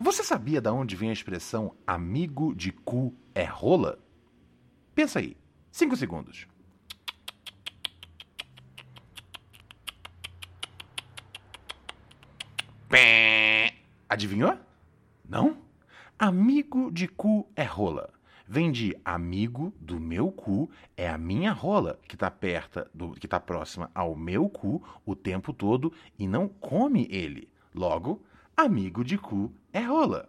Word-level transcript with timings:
Você 0.00 0.24
sabia 0.24 0.62
de 0.62 0.70
onde 0.70 0.96
vem 0.96 1.10
a 1.10 1.12
expressão 1.12 1.76
amigo 1.86 2.54
de 2.54 2.72
cu 2.72 3.14
é 3.34 3.44
rola? 3.44 3.98
Pensa 4.94 5.18
aí. 5.18 5.36
Cinco 5.70 5.94
segundos. 5.94 6.48
Adivinhou? 14.10 14.58
Não? 15.24 15.56
Amigo 16.18 16.90
de 16.90 17.06
cu 17.06 17.48
é 17.54 17.62
rola. 17.62 18.12
Vem 18.44 18.72
de 18.72 18.96
amigo 19.04 19.72
do 19.78 20.00
meu 20.00 20.32
cu 20.32 20.68
é 20.96 21.08
a 21.08 21.16
minha 21.16 21.52
rola 21.52 22.00
que 22.08 22.16
tá 22.16 22.28
perto 22.28 22.84
do 22.92 23.12
que 23.12 23.28
tá 23.28 23.38
próxima 23.38 23.88
ao 23.94 24.16
meu 24.16 24.48
cu 24.48 24.82
o 25.06 25.14
tempo 25.14 25.52
todo 25.52 25.92
e 26.18 26.26
não 26.26 26.48
come 26.48 27.06
ele. 27.08 27.48
Logo, 27.72 28.20
amigo 28.64 29.02
de 29.02 29.16
cu 29.16 29.50
é 29.72 29.80
rola. 29.80 30.28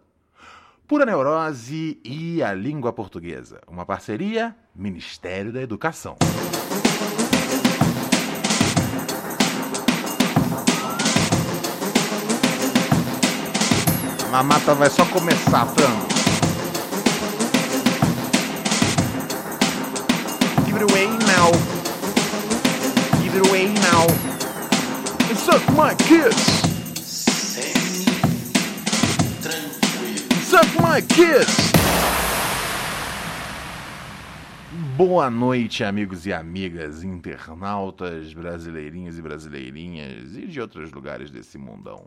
Pura 0.86 1.04
Neurose 1.04 2.00
e 2.04 2.42
a 2.42 2.52
Língua 2.52 2.92
Portuguesa. 2.92 3.60
Uma 3.68 3.84
parceria 3.84 4.56
Ministério 4.74 5.52
da 5.52 5.60
Educação. 5.60 6.16
A 14.32 14.42
mata 14.42 14.74
vai 14.74 14.88
só 14.88 15.04
começar, 15.06 15.66
frango. 15.66 16.08
Give 20.64 20.76
it 20.76 20.90
away 20.90 21.06
now. 21.26 21.52
Give 23.22 23.36
it 23.36 23.48
away 23.48 23.68
now. 23.68 24.06
And 25.30 25.36
suck 25.36 25.62
my 25.72 25.94
kids. 25.96 26.71
Suck 30.52 30.68
my 30.82 31.00
kids. 31.00 31.72
Boa 34.98 35.30
noite, 35.30 35.82
amigos 35.82 36.26
e 36.26 36.32
amigas, 36.34 37.02
internautas 37.02 38.34
brasileirinhos 38.34 39.18
e 39.18 39.22
brasileirinhas 39.22 40.36
e 40.36 40.46
de 40.46 40.60
outros 40.60 40.92
lugares 40.92 41.30
desse 41.30 41.56
mundão. 41.56 42.04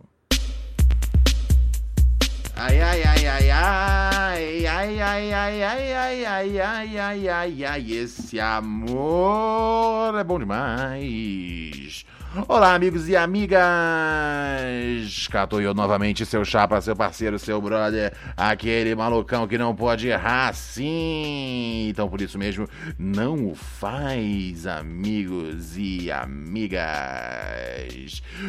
Ai, 2.56 2.80
ai, 2.80 3.04
ai, 3.04 3.28
ai, 3.28 3.52
ai, 3.52 4.68
ai, 4.68 5.00
ai, 5.00 5.02
ai, 5.02 5.64
ai, 5.64 5.64
ai, 5.64 6.26
ai, 6.26 6.60
ai, 6.62 7.00
ai, 7.00 7.30
ai, 7.30 7.66
ai, 7.66 7.92
esse 7.94 8.40
amor 8.40 10.20
é 10.20 10.24
bom 10.24 10.38
demais. 10.38 12.06
Olá, 12.50 12.76
amigos 12.76 13.08
e 13.08 13.16
amigas! 13.16 13.64
Tô 15.50 15.62
eu 15.62 15.74
novamente, 15.74 16.26
seu 16.26 16.44
chapa, 16.44 16.82
seu 16.82 16.94
parceiro, 16.96 17.40
seu 17.40 17.62
brother, 17.62 18.14
aquele 18.36 18.94
malucão 18.94 19.48
que 19.48 19.58
não 19.58 19.74
pode 19.74 20.10
errar 20.10 20.54
sim. 20.54 21.88
Então, 21.88 22.10
por 22.10 22.20
isso 22.20 22.38
mesmo, 22.38 22.68
não 23.00 23.48
o 23.48 23.56
faz, 23.56 24.68
amigos 24.68 25.78
e 25.78 26.12
amigas. 26.12 26.82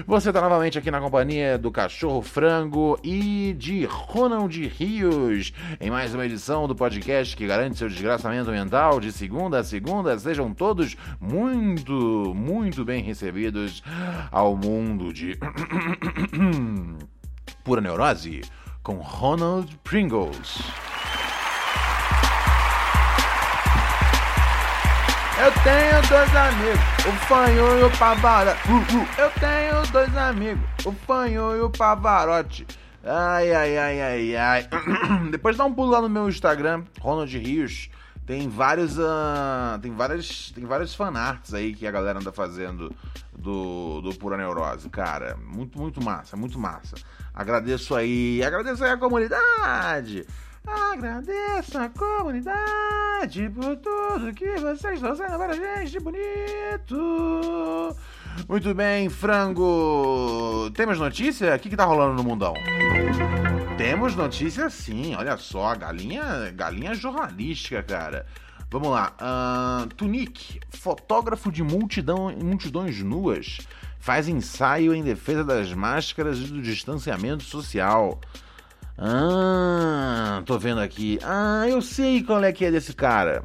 Você 0.05 0.33
tá 0.33 0.41
novamente 0.41 0.79
aqui 0.79 0.91
na 0.91 1.01
companhia 1.01 1.57
do 1.57 1.71
Cachorro 1.71 2.23
Frango 2.23 2.99
e 3.05 3.55
de 3.57 3.85
Ronald 3.85 4.67
Rios, 4.67 5.53
em 5.81 5.91
mais 5.91 6.13
uma 6.13 6.27
edição 6.27 6.67
do 6.67 6.75
podcast 6.75 7.37
que 7.37 7.47
garante 7.47 7.79
seu 7.79 7.89
desgraçamento 7.89 8.51
mental 8.51 8.99
de 8.99 9.13
segunda 9.13 9.61
a 9.61 9.65
segunda. 9.65 10.19
Sejam 10.19 10.53
todos 10.53 10.97
muito, 11.21 12.33
muito 12.35 12.85
bem 12.85 13.01
recebidos 13.03 13.76
ao 14.31 14.57
mundo 14.57 15.13
de 15.13 15.39
pura 17.65 17.81
neurose 17.81 18.43
com 18.83 18.97
Ronald 18.97 19.77
Pringles. 19.83 20.63
Eu 25.39 25.53
tenho 25.63 26.09
dois 26.09 26.35
amigos, 26.35 26.81
o 27.07 27.13
Fanho 27.27 27.79
e 27.79 27.83
o 27.83 27.91
Pavarotti. 27.99 28.59
Uh, 28.71 28.77
uh. 28.77 29.07
Eu 29.19 29.31
tenho 29.33 29.93
dois 29.93 30.17
amigos, 30.17 30.65
o 30.87 30.93
Fanho 30.93 31.57
e 31.57 31.61
o 31.61 31.69
Pavarotti. 31.69 32.67
Ai, 33.05 33.53
ai, 33.53 33.77
ai, 33.77 34.01
ai, 34.01 34.37
ai. 34.37 34.69
Depois 35.31 35.57
dá 35.57 35.65
um 35.65 35.75
pulo 35.75 35.91
lá 35.91 36.01
no 36.01 36.09
meu 36.09 36.29
Instagram, 36.29 36.85
Ronald 37.01 37.37
Rios. 37.37 37.91
Tem 38.27 38.49
vários, 38.49 38.99
uh, 38.99 39.79
tem 39.81 39.93
várias, 39.95 40.51
tem 40.51 40.65
vários 40.65 40.95
fanarts 40.95 41.55
aí 41.55 41.73
que 41.73 41.87
a 41.87 41.93
galera 41.93 42.19
anda 42.19 42.33
fazendo 42.33 42.93
do, 43.39 44.01
do 44.01 44.13
Pura 44.17 44.37
Neurose, 44.37 44.89
cara. 44.89 45.37
Muito, 45.37 45.79
muito 45.79 46.03
massa, 46.03 46.37
muito 46.37 46.59
massa. 46.59 46.97
Agradeço 47.33 47.95
aí, 47.95 48.43
agradeço 48.43 48.83
aí 48.85 48.91
a 48.91 48.97
comunidade. 48.97 50.27
Agradeço 50.67 51.79
a 51.79 51.89
comunidade 51.89 53.49
por 53.51 53.77
tudo 53.77 54.35
que 54.35 54.57
vocês 54.57 55.01
fazendo 55.01 55.37
para 55.37 55.53
a 55.53 55.79
gente, 55.85 56.01
bonito. 56.01 57.97
Muito 58.49 58.75
bem, 58.75 59.09
frango. 59.09 60.69
Temos 60.75 60.99
notícia? 60.99 61.55
O 61.55 61.59
que, 61.61 61.71
que 61.71 61.77
tá 61.77 61.85
rolando 61.85 62.15
no 62.15 62.25
mundão? 62.25 62.55
Temos 63.77 64.17
notícia 64.17 64.71
sim, 64.71 65.15
olha 65.15 65.37
só, 65.37 65.75
galinha, 65.75 66.51
galinha 66.55 66.95
jornalística, 66.95 67.83
cara. 67.83 68.25
Vamos 68.71 68.89
lá. 68.89 69.13
Uh, 69.21 69.87
Tunic, 69.89 70.61
fotógrafo 70.71 71.53
de 71.53 71.63
multidão, 71.63 72.35
multidões 72.43 73.03
nuas, 73.03 73.59
faz 74.01 74.29
ensaio 74.29 74.95
em 74.95 75.03
defesa 75.03 75.45
das 75.45 75.75
máscaras 75.75 76.39
e 76.39 76.45
do 76.45 76.63
distanciamento 76.63 77.45
social. 77.45 78.19
Ah, 78.97 80.43
tô 80.47 80.59
vendo 80.59 80.81
aqui. 80.81 81.19
Ah, 81.23 81.69
eu 81.69 81.83
sei 81.83 82.23
qual 82.23 82.43
é 82.43 82.53
que 82.53 82.65
é 82.65 82.71
desse 82.71 82.95
cara. 82.95 83.45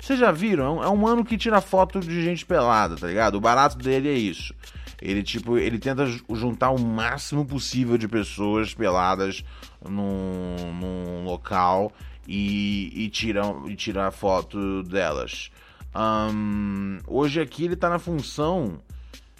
Vocês 0.00 0.18
já 0.18 0.30
viram? 0.30 0.82
É 0.82 0.88
um 0.88 0.96
mano 0.96 1.24
que 1.24 1.36
tira 1.36 1.60
foto 1.60 1.98
de 1.98 2.22
gente 2.22 2.46
pelada, 2.46 2.96
tá 2.96 3.08
ligado? 3.08 3.34
O 3.34 3.40
barato 3.40 3.76
dele 3.78 4.08
é 4.08 4.14
isso. 4.14 4.54
Ele, 5.00 5.24
tipo, 5.24 5.58
ele 5.58 5.80
tenta 5.80 6.06
juntar 6.32 6.70
o 6.70 6.78
máximo 6.78 7.44
possível 7.44 7.98
de 7.98 8.06
pessoas 8.06 8.72
peladas 8.72 9.44
num, 9.88 10.72
num 10.80 11.24
local 11.24 11.92
e, 12.26 12.92
e, 12.94 13.08
tira, 13.08 13.42
e 13.66 13.74
tira 13.76 14.08
a 14.08 14.10
foto 14.10 14.82
delas. 14.82 15.50
Um, 15.94 16.98
hoje 17.06 17.40
aqui 17.40 17.66
ele 17.66 17.76
tá 17.76 17.90
na 17.90 17.98
função 17.98 18.80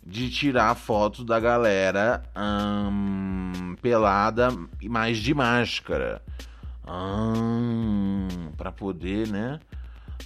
de 0.05 0.29
tirar 0.31 0.71
a 0.71 0.75
foto 0.75 1.25
da 1.25 1.39
galera 1.39 2.23
um, 2.37 3.75
pelada, 3.81 4.49
mas 4.83 5.19
de 5.19 5.33
máscara. 5.33 6.21
Um, 6.87 8.51
para 8.57 8.73
poder, 8.73 9.29
né? 9.29 9.61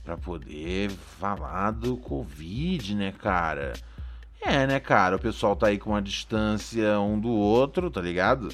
Para 0.03 0.17
poder 0.17 0.91
falar 0.91 1.73
do 1.73 1.97
Covid, 1.97 2.95
né, 2.95 3.13
cara? 3.13 3.75
É, 4.41 4.67
né, 4.67 4.81
cara? 4.81 5.17
O 5.17 5.19
pessoal 5.19 5.55
tá 5.55 5.67
aí 5.67 5.79
com 5.79 5.91
uma 5.91 6.03
distância 6.03 6.99
um 7.01 7.19
do 7.19 7.31
outro, 7.31 7.91
tá 7.91 8.01
ligado? 8.01 8.49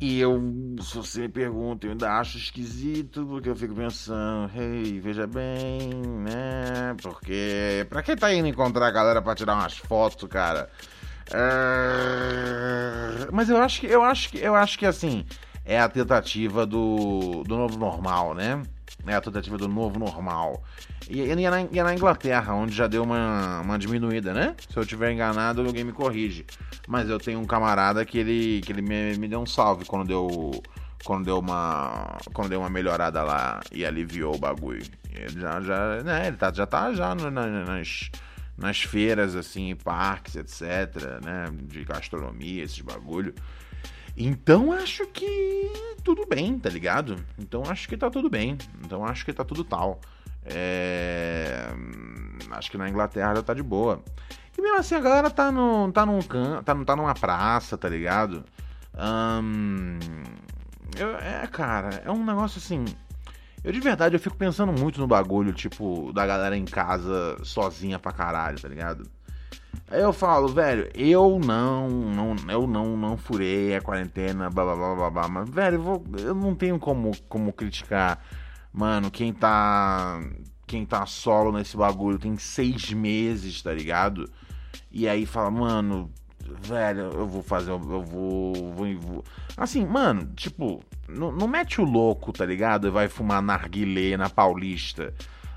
E 0.00 0.18
eu, 0.18 0.40
se 0.80 0.96
você 0.96 1.20
me 1.20 1.28
pergunta, 1.28 1.86
eu 1.86 1.90
ainda 1.90 2.10
acho 2.18 2.38
esquisito, 2.38 3.26
porque 3.26 3.50
eu 3.50 3.56
fico 3.56 3.74
pensando, 3.74 4.50
hey, 4.56 4.98
veja 4.98 5.26
bem, 5.26 5.90
né? 6.20 6.96
Porque 7.02 7.86
pra 7.90 8.02
quem 8.02 8.16
tá 8.16 8.32
indo 8.32 8.48
encontrar 8.48 8.86
a 8.86 8.90
galera 8.90 9.20
pra 9.20 9.34
tirar 9.34 9.56
umas 9.56 9.76
fotos, 9.76 10.26
cara? 10.26 10.70
É... 11.30 13.28
Mas 13.30 13.50
eu 13.50 13.58
acho 13.58 13.80
que 13.80 13.86
eu 13.86 14.02
acho 14.02 14.30
que 14.30 14.38
eu 14.38 14.54
acho 14.54 14.78
que 14.78 14.86
assim 14.86 15.24
é 15.64 15.78
a 15.78 15.88
tentativa 15.88 16.66
do, 16.66 17.44
do 17.44 17.56
novo 17.56 17.78
normal, 17.78 18.34
né? 18.34 18.62
É 19.06 19.14
a 19.14 19.20
tentativa 19.20 19.56
do 19.56 19.66
novo 19.66 19.98
normal. 19.98 20.62
E, 21.08 21.20
e, 21.20 21.30
é 21.30 21.50
na, 21.50 21.62
e 21.62 21.78
é 21.78 21.82
na 21.82 21.94
Inglaterra, 21.94 22.54
onde 22.54 22.74
já 22.74 22.86
deu 22.86 23.02
uma, 23.02 23.60
uma 23.60 23.78
diminuída, 23.78 24.32
né? 24.32 24.54
Se 24.68 24.76
eu 24.76 24.84
tiver 24.84 25.12
enganado, 25.12 25.62
alguém 25.62 25.84
me 25.84 25.92
corrige. 25.92 26.44
Mas 26.86 27.08
eu 27.08 27.18
tenho 27.18 27.40
um 27.40 27.46
camarada 27.46 28.04
que 28.04 28.18
ele, 28.18 28.60
que 28.60 28.72
ele 28.72 28.82
me, 28.82 29.16
me 29.16 29.28
deu 29.28 29.40
um 29.40 29.46
salve 29.46 29.84
quando 29.84 30.06
deu, 30.06 30.62
quando 31.04 31.24
deu 31.24 31.38
uma 31.38 32.18
quando 32.32 32.50
deu 32.50 32.60
uma 32.60 32.70
melhorada 32.70 33.22
lá 33.22 33.60
e 33.72 33.84
aliviou 33.84 34.34
o 34.34 34.38
bagulho. 34.38 34.84
Ele 35.12 35.40
já, 35.40 35.60
já, 35.60 36.02
né, 36.02 36.28
ele 36.28 36.36
tá, 36.36 36.52
já 36.52 36.66
tá 36.66 36.92
já 36.92 37.14
nas, 37.14 38.10
nas 38.56 38.82
feiras, 38.82 39.34
assim, 39.34 39.74
parques, 39.74 40.36
etc, 40.36 41.20
né? 41.24 41.46
De 41.62 41.84
gastronomia, 41.84 42.62
esses 42.62 42.80
bagulho. 42.80 43.34
Então 44.16 44.72
acho 44.72 45.06
que 45.06 45.72
tudo 46.02 46.26
bem, 46.26 46.58
tá 46.58 46.68
ligado? 46.68 47.16
Então 47.38 47.62
acho 47.66 47.88
que 47.88 47.96
tá 47.96 48.10
tudo 48.10 48.28
bem. 48.28 48.56
Então 48.84 49.04
acho 49.04 49.24
que 49.24 49.32
tá 49.32 49.44
tudo 49.44 49.64
tal. 49.64 50.00
É... 50.44 51.68
Acho 52.50 52.70
que 52.70 52.78
na 52.78 52.88
Inglaterra 52.88 53.36
já 53.36 53.42
tá 53.42 53.54
de 53.54 53.62
boa. 53.62 54.02
E 54.56 54.60
mesmo 54.60 54.78
assim 54.78 54.94
a 54.94 55.00
galera 55.00 55.30
tá, 55.30 55.50
no, 55.50 55.90
tá 55.92 56.04
num 56.04 56.20
can, 56.20 56.62
tá, 56.62 56.74
tá 56.84 56.96
numa 56.96 57.14
praça, 57.14 57.78
tá 57.78 57.88
ligado? 57.88 58.44
Eu, 60.98 61.16
é, 61.16 61.46
cara, 61.46 62.02
é 62.04 62.10
um 62.10 62.24
negócio 62.24 62.58
assim. 62.58 62.84
Eu 63.62 63.72
de 63.72 63.80
verdade 63.80 64.16
eu 64.16 64.20
fico 64.20 64.36
pensando 64.36 64.72
muito 64.72 65.00
no 65.00 65.06
bagulho, 65.06 65.52
tipo, 65.52 66.12
da 66.12 66.26
galera 66.26 66.56
em 66.56 66.64
casa 66.64 67.38
sozinha 67.44 67.98
pra 67.98 68.12
caralho, 68.12 68.60
tá 68.60 68.68
ligado? 68.68 69.08
Aí 69.90 70.00
eu 70.00 70.12
falo, 70.12 70.46
velho, 70.48 70.88
eu 70.94 71.40
não, 71.44 71.88
não 71.88 72.36
eu 72.48 72.66
não, 72.66 72.96
não 72.96 73.16
furei 73.16 73.74
a 73.74 73.80
quarentena, 73.80 74.48
blá 74.48 74.64
blá 74.64 74.76
blá 74.76 74.94
blá 74.94 75.10
blá, 75.10 75.28
mas, 75.28 75.50
velho, 75.50 75.76
eu, 75.76 75.82
vou, 75.82 76.04
eu 76.18 76.34
não 76.34 76.54
tenho 76.54 76.78
como, 76.78 77.10
como 77.28 77.52
criticar, 77.52 78.20
mano, 78.72 79.10
quem 79.10 79.32
tá, 79.32 80.20
quem 80.64 80.86
tá 80.86 81.04
solo 81.06 81.50
nesse 81.50 81.76
bagulho 81.76 82.18
tem 82.20 82.36
seis 82.36 82.92
meses, 82.92 83.60
tá 83.62 83.72
ligado? 83.72 84.30
E 84.92 85.08
aí 85.08 85.26
fala, 85.26 85.50
mano, 85.50 86.08
velho, 86.62 87.10
eu 87.12 87.26
vou 87.26 87.42
fazer, 87.42 87.70
eu 87.70 87.78
vou, 87.78 88.04
vou, 88.04 88.74
vou. 88.74 89.24
assim, 89.56 89.84
mano, 89.84 90.30
tipo, 90.36 90.80
não, 91.08 91.48
mete 91.48 91.80
o 91.80 91.84
louco, 91.84 92.32
tá 92.32 92.46
ligado? 92.46 92.86
E 92.86 92.90
vai 92.90 93.08
fumar 93.08 93.42
narguilé 93.42 94.16
na 94.16 94.30
Paulista, 94.30 95.12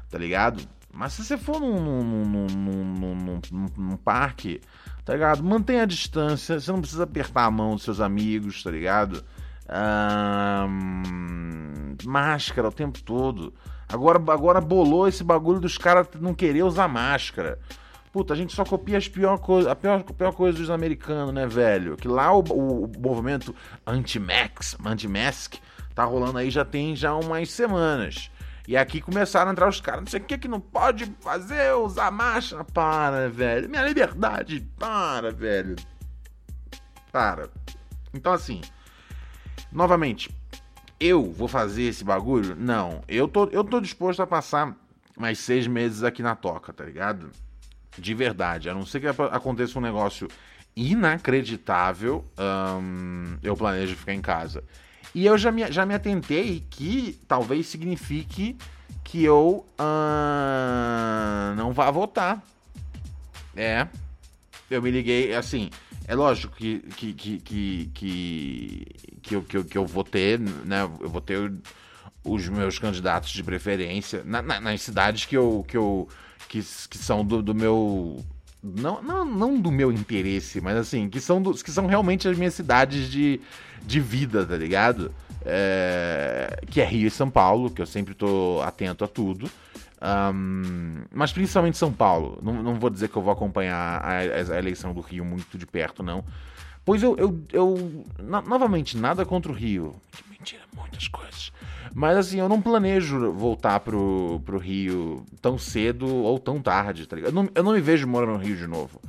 tá 0.10 0.18
ligado? 0.18 0.64
Mas 0.94 1.14
se 1.14 1.26
você 1.26 1.38
for 1.38 1.60
num, 1.60 1.80
num, 1.82 2.48
num, 2.48 3.42
num, 3.76 3.98
parque, 3.98 4.62
tá 5.04 5.14
ligado? 5.14 5.44
Mantenha 5.44 5.84
a 5.84 5.88
distância, 5.88 6.60
você 6.60 6.72
não 6.72 6.80
precisa 6.80 7.04
apertar 7.04 7.46
a 7.46 7.52
mão 7.52 7.74
dos 7.74 7.84
seus 7.84 8.00
amigos, 8.00 8.62
tá 8.62 8.70
ligado? 8.70 9.24
máscara 12.06 12.68
o 12.68 12.72
tempo 12.72 13.02
todo. 13.02 13.54
Agora, 13.90 14.20
agora 14.32 14.62
bolou 14.62 15.08
esse 15.08 15.24
bagulho 15.24 15.60
dos 15.60 15.78
caras 15.78 16.08
não 16.20 16.34
querer 16.34 16.64
usar 16.64 16.88
máscara. 16.88 17.60
Puta, 18.12 18.34
a 18.34 18.38
gente 18.38 18.54
só 18.54 18.64
copia 18.64 18.98
as 18.98 19.08
pior 19.08 19.40
coisa, 19.40 19.72
a 19.72 19.76
pior, 19.76 20.04
a 20.08 20.14
pior 20.14 20.32
coisa 20.34 20.60
dos 20.60 20.70
americanos, 20.70 21.34
né, 21.34 21.48
velho? 21.48 21.98
Que 21.98 22.08
lá 22.08 22.32
o, 22.32 22.44
o, 22.52 22.86
o 22.86 22.92
movimento 23.00 23.56
anti-max, 23.88 24.78
anti-mask, 24.86 25.56
tá 25.96 26.04
rolando 26.04 26.38
aí 26.38 26.52
já 26.52 26.64
tem 26.64 26.96
já 26.96 27.16
umas 27.16 27.50
semanas. 27.52 28.30
E 28.68 28.78
aqui 28.78 29.02
começaram 29.02 29.50
a 29.50 29.52
entrar 29.52 29.68
os 29.68 29.82
caras, 29.82 30.02
não 30.02 30.08
sei 30.08 30.22
o 30.22 30.24
que 30.24 30.38
que 30.38 30.48
não 30.48 30.60
pode 30.60 31.06
fazer, 31.20 31.74
usar 31.76 32.10
máscara. 32.12 32.64
Para, 32.64 33.30
velho. 33.30 33.70
Minha 33.70 33.86
liberdade, 33.86 34.62
para, 34.80 35.32
velho. 35.32 35.76
Para. 37.12 37.50
Então, 38.14 38.32
assim, 38.32 38.62
novamente, 39.72 40.34
eu 41.00 41.32
vou 41.32 41.48
fazer 41.48 41.84
esse 41.84 42.04
bagulho? 42.04 42.56
Não. 42.56 43.04
Eu 43.08 43.28
tô, 43.28 43.46
eu 43.48 43.64
tô 43.64 43.82
disposto 43.82 44.22
a 44.22 44.28
passar 44.28 44.74
mais 45.18 45.40
seis 45.40 45.68
meses 45.68 46.04
aqui 46.04 46.24
na 46.24 46.36
toca, 46.36 46.72
tá 46.72 46.86
ligado? 46.86 47.32
De 47.98 48.14
verdade. 48.14 48.70
A 48.70 48.74
não 48.74 48.86
ser 48.86 49.02
que 49.02 49.08
aconteça 49.08 49.78
um 49.78 49.82
negócio 49.82 50.28
inacreditável, 50.76 52.26
hum, 52.82 53.38
eu 53.44 53.56
planejo 53.56 53.96
ficar 53.96 54.14
em 54.14 54.22
casa. 54.22 54.64
E 55.14 55.26
eu 55.26 55.38
já 55.38 55.52
me, 55.52 55.72
já 55.72 55.86
me 55.86 55.94
atentei 55.94 56.64
que 56.70 57.20
talvez 57.28 57.68
signifique 57.68 58.58
que 59.04 59.24
eu 59.24 59.66
uh, 59.80 61.56
não 61.56 61.72
vá 61.72 61.92
votar. 61.92 62.44
É. 63.56 63.88
Eu 64.70 64.82
me 64.82 64.90
liguei, 64.90 65.36
assim, 65.36 65.70
é 66.08 66.16
lógico 66.16 66.56
que, 66.56 66.80
que, 66.80 67.14
que, 67.14 67.38
que, 67.40 67.92
que, 67.94 68.88
que, 69.22 69.36
eu, 69.36 69.44
que, 69.44 69.58
eu, 69.58 69.66
que 69.66 69.78
eu 69.78 69.86
vou 69.86 70.04
ter, 70.04 70.40
né? 70.40 70.82
Eu 70.82 71.10
vou 71.10 71.22
ter 71.22 71.52
os 72.24 72.48
meus 72.48 72.80
candidatos 72.80 73.32
de 73.32 73.44
preferência 73.44 74.24
na, 74.26 74.42
na, 74.42 74.60
nas 74.60 74.82
cidades 74.82 75.26
que 75.26 75.38
eu. 75.38 75.66
que, 75.68 75.78
eu, 75.78 76.08
que, 76.50 76.60
que 76.62 76.98
são 76.98 77.24
do, 77.24 77.42
do 77.42 77.54
meu. 77.54 78.24
Não, 78.64 79.04
não, 79.04 79.26
não 79.26 79.60
do 79.60 79.70
meu 79.70 79.92
interesse, 79.92 80.62
mas 80.62 80.78
assim, 80.78 81.10
que 81.10 81.20
são, 81.20 81.42
dos, 81.42 81.62
que 81.62 81.70
são 81.70 81.86
realmente 81.86 82.30
as 82.30 82.38
minhas 82.38 82.54
cidades 82.54 83.12
de, 83.12 83.42
de 83.82 84.00
vida, 84.00 84.46
tá 84.46 84.56
ligado? 84.56 85.14
É, 85.46 86.62
que 86.68 86.80
é 86.80 86.86
Rio 86.86 87.08
e 87.08 87.12
São 87.12 87.30
Paulo, 87.30 87.70
que 87.70 87.82
eu 87.82 87.86
sempre 87.86 88.14
tô 88.14 88.62
atento 88.62 89.04
a 89.04 89.08
tudo. 89.08 89.52
Um, 90.02 91.04
mas 91.14 91.34
principalmente 91.34 91.78
São 91.78 91.92
Paulo. 91.92 92.40
Não, 92.42 92.64
não, 92.64 92.76
vou 92.76 92.90
dizer 92.90 93.10
que 93.10 93.18
eu 93.18 93.22
vou 93.22 93.34
acompanhar 93.34 94.02
a, 94.02 94.20
a, 94.20 94.60
eleição 94.60 94.94
do 94.94 95.02
Rio 95.02 95.26
muito 95.26 95.58
de 95.58 95.66
perto, 95.66 96.02
não. 96.02 96.24
Pois 96.86 97.04
eu, 97.04 97.18
eu, 97.18 97.42
eu 97.52 98.06
no, 98.18 98.42
novamente, 98.44 98.98
nada 98.98 99.26
contra 99.26 99.52
o 99.52 99.56
Rio. 99.56 99.96
Que 100.12 100.30
mentira, 100.30 100.64
muitas 100.74 101.08
coisas. 101.10 101.52
Mas 101.94 102.18
assim, 102.18 102.40
eu 102.40 102.48
não 102.48 102.62
planejo 102.62 103.32
voltar 103.32 103.80
pro, 103.80 104.42
pro 104.46 104.58
Rio 104.58 105.26
tão 105.42 105.58
cedo 105.58 106.08
ou 106.08 106.38
tão 106.40 106.62
tarde, 106.62 107.08
tá 107.08 107.16
ligado? 107.16 107.32
Eu 107.32 107.36
não, 107.36 107.50
eu 107.56 107.64
não 107.64 107.74
me 107.74 107.82
vejo 107.82 108.08
morando 108.08 108.34
no 108.34 108.38
Rio 108.38 108.56
de 108.56 108.68
novo 108.68 109.00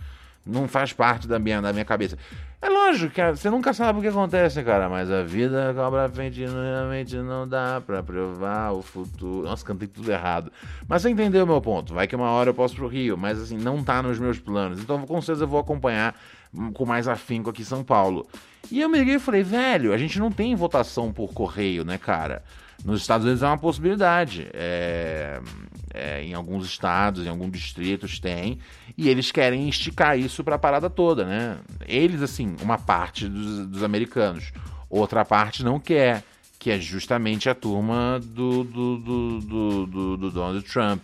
não 0.47 0.69
faz 0.69 0.93
parte 0.93 1.27
da 1.27 1.39
minha, 1.39 1.61
da 1.61 1.73
minha 1.73 1.85
cabeça. 1.85 2.19
É 2.61 2.69
lógico 2.69 3.15
você 3.35 3.51
nunca 3.51 3.73
sabe 3.73 3.99
o 3.99 4.03
que 4.03 4.09
acontece, 4.09 4.63
cara, 4.63 4.89
mas 4.89 5.11
a 5.11 5.23
vida 5.23 5.73
cobra 5.75 6.09
frente 6.09 6.45
realmente 6.45 7.17
não 7.17 7.47
dá 7.47 7.81
pra 7.85 8.03
provar 8.03 8.73
o 8.73 8.83
futuro. 8.83 9.47
Nossa, 9.47 9.65
cantei 9.65 9.89
tudo 9.89 10.11
errado. 10.11 10.51
Mas 10.89 11.03
você 11.03 11.11
entendeu 11.11 11.45
o 11.45 11.47
meu 11.47 11.61
ponto. 11.61 11.93
Vai 11.93 12.07
que 12.07 12.17
uma 12.17 12.31
hora 12.31 12.51
eu 12.51 12.55
posso 12.55 12.75
pro 12.75 12.87
Rio, 12.87 13.17
mas 13.17 13.41
assim, 13.41 13.57
não 13.59 13.83
tá 13.83 14.03
nos 14.03 14.19
meus 14.19 14.39
planos. 14.39 14.81
Então 14.81 15.07
com 15.07 15.21
certeza 15.21 15.45
eu 15.45 15.49
vou 15.49 15.61
acompanhar 15.61 16.15
com 16.73 16.87
mais 16.87 17.09
afinco 17.09 17.51
aqui 17.51 17.63
em 17.63 17.67
São 17.67 17.85
Paulo. 17.85 18.27
E 18.71 18.81
eu 18.81 18.89
me 18.89 18.99
liguei 18.99 19.17
e 19.17 19.21
falei, 19.21 19.43
velho, 19.43 19.93
a 19.93 19.99
gente 19.99 20.19
não 20.19 20.31
tem 20.31 20.55
votação 20.55 21.13
por 21.13 21.33
correio, 21.35 21.85
né, 21.85 21.99
cara? 21.99 22.43
Nos 22.85 23.01
Estados 23.01 23.25
Unidos 23.25 23.43
é 23.43 23.47
uma 23.47 23.59
possibilidade. 23.59 24.49
É, 24.53 25.41
é, 25.95 26.23
em 26.23 26.35
alguns 26.35 26.67
estados, 26.67 27.25
em 27.25 27.29
alguns 27.29 27.53
distritos 27.53 28.19
tem. 28.19 28.59
E 28.99 29.09
eles 29.09 29.31
querem 29.31 29.69
esticar 29.69 30.19
isso 30.19 30.43
para 30.43 30.57
a 30.57 30.59
parada 30.59 30.91
toda, 30.91 31.25
né? 31.25 31.59
Eles, 31.87 32.21
assim, 32.21 32.57
uma 32.61 32.77
parte 32.77 33.29
dos, 33.29 33.67
dos, 33.67 33.83
americanos. 33.83 34.53
Outra 34.91 35.25
parte 35.25 35.65
não 35.65 35.79
quer. 35.79 36.23
Que 36.59 36.71
é 36.71 36.81
justamente 36.81 37.49
a 37.49 37.55
turma 37.55 38.19
do, 38.25 38.65
do, 38.65 38.97
do, 38.97 39.41
do, 39.87 40.17
do 40.17 40.31
Donald 40.31 40.63
Trump 40.63 41.03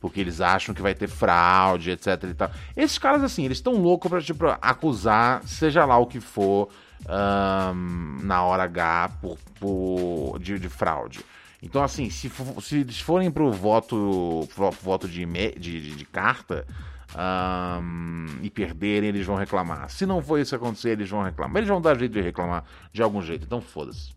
porque 0.00 0.20
eles 0.20 0.42
acham 0.42 0.74
que 0.74 0.82
vai 0.82 0.94
ter 0.94 1.08
fraude, 1.08 1.90
etc 1.90 2.24
e 2.24 2.34
tal. 2.34 2.50
Esses 2.76 2.98
caras, 2.98 3.22
assim, 3.22 3.46
eles 3.46 3.56
estão 3.56 3.72
loucos 3.72 4.10
pra, 4.10 4.20
tipo, 4.20 4.44
acusar, 4.60 5.42
seja 5.46 5.86
lá 5.86 5.96
o 5.96 6.04
que 6.04 6.20
for, 6.20 6.68
um, 7.08 8.18
na 8.22 8.42
hora 8.42 8.64
H 8.64 9.08
por, 9.20 9.38
por 9.60 10.38
de, 10.38 10.58
de, 10.58 10.68
fraude. 10.68 11.20
Então, 11.62 11.82
assim, 11.82 12.10
se, 12.10 12.30
se 12.60 12.78
eles 12.78 13.00
forem 13.00 13.30
pro 13.30 13.50
voto, 13.50 14.48
pro 14.54 14.70
voto 14.70 15.08
de, 15.08 15.24
de, 15.58 15.96
de 15.96 16.04
carta 16.04 16.66
um, 17.14 18.26
e 18.42 18.50
perderem, 18.50 19.08
eles 19.08 19.26
vão 19.26 19.36
reclamar. 19.36 19.88
Se 19.88 20.04
não 20.04 20.22
for 20.22 20.38
isso 20.38 20.54
acontecer, 20.54 20.90
eles 20.90 21.08
vão 21.08 21.22
reclamar. 21.22 21.56
Eles 21.56 21.68
vão 21.68 21.80
dar 21.80 21.98
jeito 21.98 22.12
de 22.12 22.20
reclamar 22.20 22.64
de 22.92 23.02
algum 23.02 23.22
jeito, 23.22 23.44
então 23.44 23.60
foda-se. 23.60 24.12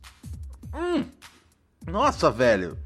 Hum, 0.73 1.05
nossa, 1.85 2.29
velho. 2.29 2.77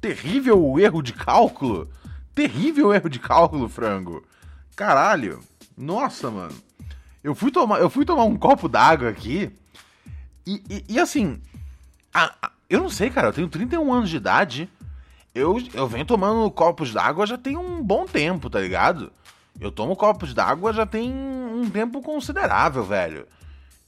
Terrível 0.00 0.78
erro 0.78 1.02
de 1.02 1.12
cálculo. 1.12 1.90
Terrível 2.34 2.92
erro 2.92 3.08
de 3.08 3.18
cálculo, 3.18 3.68
frango. 3.68 4.24
Caralho. 4.76 5.40
Nossa, 5.76 6.30
mano. 6.30 6.54
Eu 7.24 7.34
fui 7.34 7.50
tomar, 7.50 7.80
eu 7.80 7.88
fui 7.88 8.04
tomar 8.04 8.24
um 8.24 8.36
copo 8.36 8.68
d'água 8.68 9.08
aqui. 9.08 9.50
E, 10.46 10.62
e, 10.68 10.84
e 10.90 11.00
assim. 11.00 11.40
A, 12.12 12.34
a, 12.42 12.50
eu 12.68 12.80
não 12.80 12.90
sei, 12.90 13.08
cara. 13.08 13.28
Eu 13.28 13.32
tenho 13.32 13.48
31 13.48 13.94
anos 13.94 14.10
de 14.10 14.18
idade. 14.18 14.68
Eu, 15.34 15.56
eu 15.72 15.88
venho 15.88 16.04
tomando 16.04 16.50
copos 16.50 16.92
d'água 16.92 17.26
já 17.26 17.38
tem 17.38 17.56
um 17.56 17.82
bom 17.82 18.04
tempo, 18.04 18.50
tá 18.50 18.60
ligado? 18.60 19.10
Eu 19.58 19.72
tomo 19.72 19.96
copos 19.96 20.34
d'água 20.34 20.74
já 20.74 20.84
tem 20.84 21.10
um 21.10 21.68
tempo 21.70 22.02
considerável, 22.02 22.84
velho. 22.84 23.26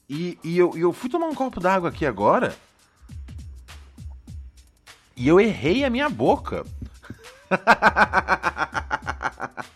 E, 0.09 0.39
e 0.43 0.57
eu, 0.57 0.75
eu 0.75 0.91
fui 0.93 1.11
tomar 1.11 1.27
um 1.27 1.35
copo 1.35 1.61
d'água 1.61 1.91
aqui 1.91 2.07
agora. 2.07 2.57
E 5.15 5.29
eu 5.29 5.39
errei 5.39 5.85
a 5.85 5.91
minha 5.91 6.09
boca. 6.09 6.65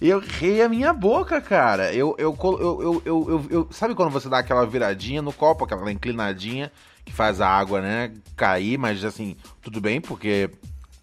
eu 0.00 0.22
errei 0.22 0.62
a 0.62 0.68
minha 0.68 0.92
boca, 0.92 1.40
cara. 1.40 1.92
Eu, 1.92 2.14
eu, 2.18 2.36
eu, 2.42 3.02
eu, 3.04 3.46
eu, 3.50 3.68
Sabe 3.70 3.94
quando 3.94 4.10
você 4.10 4.28
dá 4.28 4.38
aquela 4.38 4.66
viradinha 4.66 5.22
no 5.22 5.32
copo, 5.32 5.64
aquela 5.64 5.90
inclinadinha 5.90 6.70
que 7.04 7.12
faz 7.12 7.40
a 7.40 7.48
água, 7.48 7.80
né, 7.80 8.12
cair, 8.36 8.78
mas 8.78 9.04
assim, 9.04 9.36
tudo 9.62 9.80
bem, 9.80 10.00
porque 10.00 10.50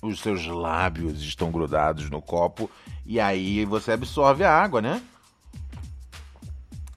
os 0.01 0.19
seus 0.19 0.45
lábios 0.45 1.21
estão 1.21 1.51
grudados 1.51 2.09
no 2.09 2.21
copo 2.21 2.69
e 3.05 3.19
aí 3.19 3.65
você 3.65 3.91
absorve 3.91 4.43
a 4.43 4.51
água, 4.51 4.81
né? 4.81 5.01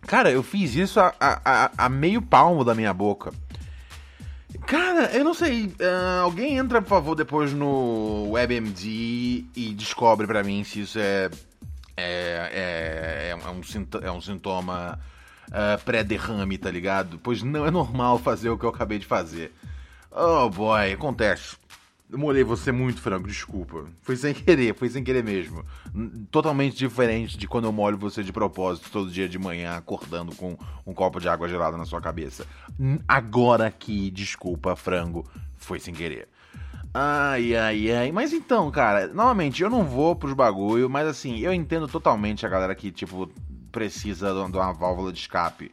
Cara, 0.07 0.31
eu 0.31 0.43
fiz 0.43 0.75
isso 0.75 0.99
a, 0.99 1.15
a, 1.21 1.71
a 1.79 1.89
meio 1.89 2.21
palmo 2.21 2.65
da 2.65 2.75
minha 2.75 2.93
boca. 2.93 3.33
Cara, 4.67 5.11
eu 5.17 5.25
não 5.25 5.35
sei. 5.35 5.67
Uh, 5.67 6.23
alguém 6.23 6.57
entra, 6.57 6.83
por 6.83 6.89
favor, 6.89 7.15
depois 7.15 7.53
no 7.53 8.31
WebMD 8.31 9.45
e 9.55 9.75
descobre 9.77 10.27
para 10.27 10.43
mim 10.43 10.65
se 10.65 10.81
isso 10.81 10.99
é 10.99 11.31
é, 12.01 12.51
é, 12.53 13.31
é, 13.31 13.37
um, 13.37 14.03
é 14.03 14.11
um 14.13 14.21
sintoma 14.21 14.99
uh, 15.49 15.85
pré-derrame, 15.85 16.59
tá 16.59 16.71
ligado? 16.71 17.19
Pois 17.23 17.43
não 17.43 17.67
é 17.67 17.71
normal 17.71 18.19
fazer 18.19 18.51
o 18.51 18.59
que 18.59 18.65
eu 18.65 18.71
acabei 18.71 18.99
de 18.99 19.07
fazer. 19.07 19.53
Oh 20.11 20.49
boy, 20.49 20.93
acontece. 20.93 21.57
Eu 22.11 22.19
molhei 22.19 22.43
você 22.43 22.73
muito, 22.73 23.01
Franco, 23.01 23.29
desculpa. 23.29 23.85
Foi 24.03 24.17
sem 24.17 24.35
querer, 24.35 24.75
foi 24.75 24.89
sem 24.89 25.05
querer 25.05 25.23
mesmo. 25.23 25.65
Totalmente 26.29 26.77
diferente 26.77 27.39
de 27.39 27.47
quando 27.47 27.67
eu 27.67 27.73
molho 27.73 27.97
você 27.97 28.25
de 28.25 28.33
propósito 28.33 28.91
todo 28.91 29.13
dia 29.13 29.29
de 29.29 29.39
manhã, 29.39 29.77
acordando 29.77 30.35
com 30.35 30.59
um 30.85 30.93
copo 30.93 31.21
de 31.21 31.29
água 31.29 31.49
gelada 31.49 31.77
na 31.77 31.85
sua 31.85 32.01
cabeça. 32.01 32.45
Agora 33.07 33.67
aqui, 33.67 34.11
desculpa, 34.11 34.75
frango, 34.75 35.25
foi 35.57 35.79
sem 35.79 35.95
querer. 35.95 36.29
Ai, 36.93 37.55
ai, 37.55 37.93
ai. 37.93 38.13
Mas 38.13 38.33
então, 38.33 38.71
cara, 38.71 39.09
novamente, 39.09 39.63
eu 39.63 39.71
não 39.71 39.85
vou 39.85 40.17
pros 40.17 40.35
bagulho, 40.35 40.91
mas 40.91 41.07
assim, 41.07 41.39
eu 41.39 41.53
entendo 41.53 41.87
totalmente 41.87 42.45
a 42.45 42.49
galera 42.49 42.75
que, 42.75 42.91
tipo, 42.91 43.31
precisa 43.71 44.33
de 44.33 44.57
uma 44.57 44.73
válvula 44.73 45.13
de 45.13 45.21
escape. 45.21 45.71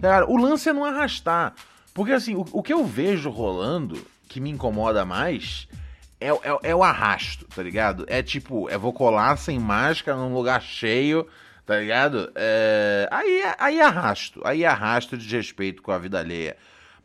Cara, 0.00 0.28
o 0.30 0.36
lance 0.36 0.68
é 0.68 0.72
não 0.72 0.84
arrastar. 0.84 1.54
Porque 1.94 2.12
assim, 2.12 2.34
o, 2.34 2.44
o 2.52 2.62
que 2.62 2.72
eu 2.72 2.84
vejo 2.84 3.30
rolando 3.30 4.06
que 4.28 4.40
me 4.40 4.50
incomoda 4.50 5.04
mais 5.06 5.66
é, 6.20 6.28
é, 6.28 6.58
é, 6.64 6.74
o 6.74 6.82
arrasto, 6.82 7.46
tá 7.46 7.62
ligado? 7.62 8.04
É 8.08 8.22
tipo, 8.22 8.68
é 8.68 8.76
vou 8.76 8.92
colar 8.92 9.36
sem 9.38 9.58
máscara 9.58 10.18
num 10.18 10.34
lugar 10.34 10.60
cheio, 10.60 11.26
tá 11.64 11.78
ligado? 11.78 12.30
É, 12.34 13.08
aí, 13.10 13.42
aí 13.58 13.80
arrasto, 13.80 14.42
aí 14.44 14.64
arrasto 14.64 15.16
de 15.16 15.36
respeito 15.36 15.80
com 15.80 15.90
a 15.90 15.98
vida 15.98 16.18
alheia. 16.18 16.56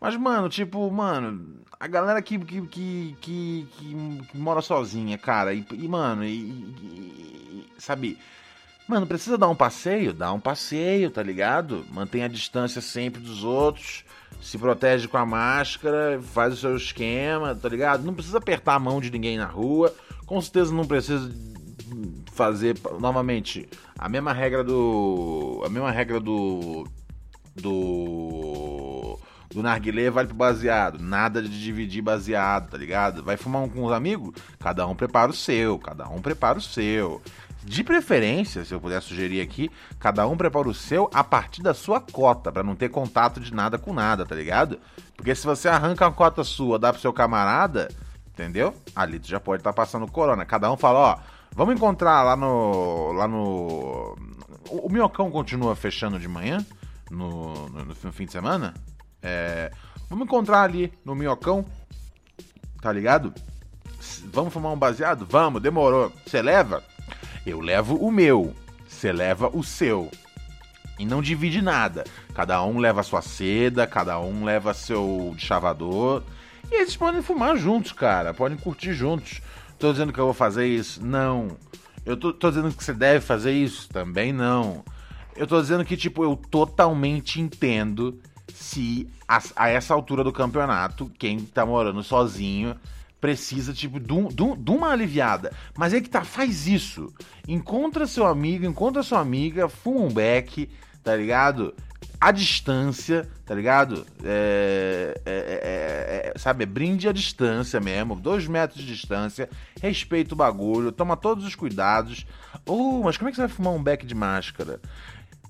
Mas, 0.01 0.17
mano, 0.17 0.49
tipo, 0.49 0.89
mano, 0.89 1.61
a 1.79 1.87
galera 1.87 2.21
que, 2.21 2.37
que, 2.39 2.61
que, 2.63 3.15
que, 3.21 3.67
que 3.71 4.37
mora 4.37 4.61
sozinha, 4.61 5.17
cara, 5.17 5.53
e, 5.53 5.63
e 5.71 5.87
mano, 5.87 6.25
e, 6.25 6.39
e, 6.39 7.67
sabe, 7.77 8.17
mano, 8.87 9.05
precisa 9.05 9.37
dar 9.37 9.47
um 9.47 9.55
passeio? 9.55 10.11
Dá 10.11 10.33
um 10.33 10.39
passeio, 10.39 11.11
tá 11.11 11.21
ligado? 11.21 11.85
Mantém 11.91 12.23
a 12.23 12.27
distância 12.27 12.81
sempre 12.81 13.21
dos 13.21 13.43
outros 13.43 14.03
se 14.41 14.57
protege 14.57 15.07
com 15.07 15.17
a 15.17 15.25
máscara, 15.25 16.19
faz 16.21 16.53
o 16.53 16.57
seu 16.57 16.75
esquema, 16.75 17.55
tá 17.55 17.69
ligado? 17.69 18.03
Não 18.03 18.13
precisa 18.13 18.39
apertar 18.39 18.75
a 18.75 18.79
mão 18.79 18.99
de 18.99 19.11
ninguém 19.11 19.37
na 19.37 19.45
rua, 19.45 19.93
com 20.25 20.41
certeza 20.41 20.73
não 20.73 20.85
precisa 20.85 21.31
fazer 22.33 22.77
novamente 22.99 23.67
a 23.97 24.07
mesma 24.07 24.33
regra 24.33 24.63
do 24.63 25.61
a 25.65 25.69
mesma 25.69 25.91
regra 25.91 26.19
do 26.19 26.87
do 27.55 29.19
do 29.53 29.61
narguilé 29.61 30.09
vale 30.09 30.27
pro 30.27 30.37
baseado, 30.37 30.99
nada 30.99 31.41
de 31.41 31.61
dividir 31.61 32.01
baseado, 32.01 32.69
tá 32.71 32.77
ligado? 32.77 33.23
Vai 33.23 33.37
fumar 33.37 33.61
um 33.61 33.69
com 33.69 33.83
os 33.83 33.91
amigos? 33.91 34.33
Cada 34.59 34.87
um 34.87 34.95
prepara 34.95 35.31
o 35.31 35.33
seu, 35.33 35.77
cada 35.77 36.07
um 36.09 36.21
prepara 36.21 36.57
o 36.57 36.61
seu. 36.61 37.21
De 37.63 37.83
preferência, 37.83 38.65
se 38.65 38.73
eu 38.73 38.81
puder 38.81 39.01
sugerir 39.01 39.39
aqui, 39.39 39.69
cada 39.99 40.27
um 40.27 40.35
prepara 40.35 40.67
o 40.67 40.73
seu 40.73 41.09
a 41.13 41.23
partir 41.23 41.61
da 41.61 41.73
sua 41.73 41.99
cota, 41.99 42.51
para 42.51 42.63
não 42.63 42.75
ter 42.75 42.89
contato 42.89 43.39
de 43.39 43.53
nada 43.53 43.77
com 43.77 43.93
nada, 43.93 44.25
tá 44.25 44.33
ligado? 44.33 44.79
Porque 45.15 45.35
se 45.35 45.45
você 45.45 45.69
arranca 45.69 46.05
uma 46.05 46.13
cota 46.13 46.43
sua, 46.43 46.79
dá 46.79 46.91
pro 46.91 47.01
seu 47.01 47.13
camarada, 47.13 47.89
entendeu? 48.27 48.73
Ali 48.95 49.19
tu 49.19 49.27
já 49.27 49.39
pode 49.39 49.59
estar 49.59 49.71
tá 49.71 49.75
passando 49.75 50.11
corona. 50.11 50.43
Cada 50.43 50.71
um 50.71 50.77
fala, 50.77 50.99
ó, 50.99 51.17
vamos 51.53 51.75
encontrar 51.75 52.23
lá 52.23 52.35
no. 52.35 53.11
lá 53.11 53.27
no. 53.27 54.17
O, 54.69 54.87
o 54.87 54.91
Minhocão 54.91 55.29
continua 55.29 55.75
fechando 55.75 56.17
de 56.17 56.27
manhã, 56.27 56.65
no, 57.11 57.69
no, 57.69 57.85
no 57.85 58.11
fim 58.11 58.25
de 58.25 58.31
semana. 58.31 58.73
É, 59.21 59.71
vamos 60.09 60.25
encontrar 60.25 60.63
ali 60.63 60.91
no 61.05 61.15
Minhocão, 61.15 61.65
tá 62.81 62.91
ligado? 62.91 63.33
Vamos 64.33 64.53
fumar 64.53 64.71
um 64.71 64.77
baseado? 64.77 65.25
Vamos, 65.29 65.61
demorou. 65.61 66.11
Você 66.25 66.41
leva? 66.41 66.83
Eu 67.45 67.59
levo 67.59 67.95
o 67.95 68.11
meu, 68.11 68.55
você 68.87 69.11
leva 69.11 69.49
o 69.53 69.63
seu. 69.63 70.09
E 70.99 71.05
não 71.05 71.21
divide 71.21 71.61
nada. 71.61 72.03
Cada 72.33 72.63
um 72.63 72.77
leva 72.77 73.01
sua 73.03 73.21
seda, 73.21 73.87
cada 73.87 74.19
um 74.19 74.43
leva 74.43 74.73
seu 74.73 75.33
chavador. 75.37 76.23
E 76.69 76.81
eles 76.81 76.95
podem 76.95 77.21
fumar 77.21 77.57
juntos, 77.57 77.91
cara. 77.91 78.33
Podem 78.33 78.57
curtir 78.57 78.93
juntos. 78.93 79.41
Tô 79.79 79.91
dizendo 79.91 80.13
que 80.13 80.19
eu 80.19 80.25
vou 80.25 80.33
fazer 80.33 80.67
isso? 80.67 81.03
Não. 81.03 81.57
Eu 82.05 82.15
tô, 82.15 82.31
tô 82.31 82.49
dizendo 82.49 82.71
que 82.71 82.83
você 82.83 82.93
deve 82.93 83.19
fazer 83.19 83.51
isso? 83.51 83.89
Também 83.89 84.31
não. 84.31 84.85
Eu 85.35 85.47
tô 85.47 85.59
dizendo 85.59 85.83
que, 85.83 85.97
tipo, 85.97 86.23
eu 86.23 86.35
totalmente 86.35 87.41
entendo 87.41 88.21
se 88.53 89.07
a, 89.27 89.41
a 89.55 89.69
essa 89.69 89.93
altura 89.93 90.23
do 90.23 90.31
campeonato, 90.31 91.11
quem 91.17 91.39
tá 91.39 91.65
morando 91.65 92.03
sozinho 92.03 92.75
precisa, 93.21 93.71
tipo, 93.71 93.99
de, 93.99 94.11
um, 94.11 94.27
um, 94.27 94.73
uma 94.73 94.89
aliviada. 94.89 95.53
Mas 95.77 95.93
é 95.93 96.01
que 96.01 96.09
tá, 96.09 96.23
faz 96.23 96.67
isso. 96.67 97.13
Encontra 97.47 98.07
seu 98.07 98.25
amigo, 98.25 98.65
encontra 98.65 99.03
sua 99.03 99.19
amiga, 99.19 99.69
fuma 99.69 100.01
um 100.01 100.11
beck, 100.11 100.67
tá 101.03 101.15
ligado? 101.15 101.73
A 102.19 102.31
distância, 102.31 103.29
tá 103.45 103.53
ligado? 103.53 104.05
É, 104.23 105.21
é, 105.25 105.31
é, 105.31 106.31
é, 106.35 106.39
sabe, 106.39 106.65
brinde 106.65 107.07
a 107.07 107.11
distância 107.11 107.79
mesmo, 107.79 108.15
dois 108.15 108.47
metros 108.47 108.83
de 108.83 108.93
distância, 108.93 109.49
respeita 109.79 110.33
o 110.33 110.37
bagulho, 110.37 110.91
toma 110.91 111.15
todos 111.15 111.45
os 111.45 111.55
cuidados. 111.55 112.25
Oh, 112.65 113.01
mas 113.03 113.17
como 113.17 113.29
é 113.29 113.31
que 113.31 113.35
você 113.35 113.43
vai 113.43 113.49
fumar 113.49 113.73
um 113.73 113.83
beck 113.83 114.05
de 114.05 114.15
máscara? 114.15 114.79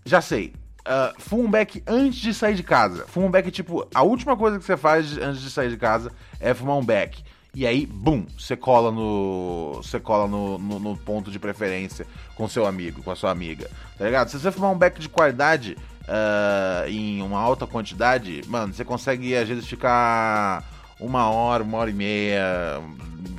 Já 0.05 0.20
sei, 0.22 0.53
Uh, 0.81 1.21
fuma 1.21 1.59
um 1.59 1.63
antes 1.88 2.19
de 2.19 2.33
sair 2.33 2.55
de 2.55 2.63
casa. 2.63 3.05
Fuma 3.07 3.27
um 3.27 3.51
tipo, 3.51 3.88
a 3.93 4.01
última 4.01 4.35
coisa 4.35 4.57
que 4.57 4.65
você 4.65 4.75
faz 4.75 5.17
antes 5.17 5.41
de 5.41 5.50
sair 5.50 5.69
de 5.69 5.77
casa 5.77 6.11
é 6.39 6.53
fumar 6.53 6.77
um 6.77 6.83
beck. 6.83 7.23
E 7.53 7.67
aí, 7.67 7.85
bum, 7.85 8.25
você 8.38 8.55
cola 8.55 8.91
no. 8.91 9.73
Você 9.75 10.00
cola 10.00 10.27
no, 10.27 10.57
no, 10.57 10.79
no, 10.79 10.97
ponto 10.97 11.29
de 11.29 11.38
preferência 11.38 12.07
com 12.35 12.47
seu 12.47 12.65
amigo, 12.65 13.03
com 13.03 13.11
a 13.11 13.15
sua 13.15 13.29
amiga. 13.29 13.69
Tá 13.97 14.05
ligado? 14.05 14.29
Se 14.29 14.39
você 14.39 14.51
fumar 14.51 14.71
um 14.71 14.77
beck 14.77 15.00
de 15.00 15.09
qualidade 15.09 15.77
uh, 16.03 16.88
em 16.88 17.21
uma 17.21 17.39
alta 17.39 17.67
quantidade, 17.67 18.41
mano, 18.47 18.73
você 18.73 18.85
consegue 18.85 19.35
às 19.35 19.50
vezes 19.50 19.67
ficar 19.67 20.63
uma 20.97 21.29
hora, 21.29 21.61
uma 21.61 21.77
hora 21.77 21.89
e 21.89 21.93
meia 21.93 22.81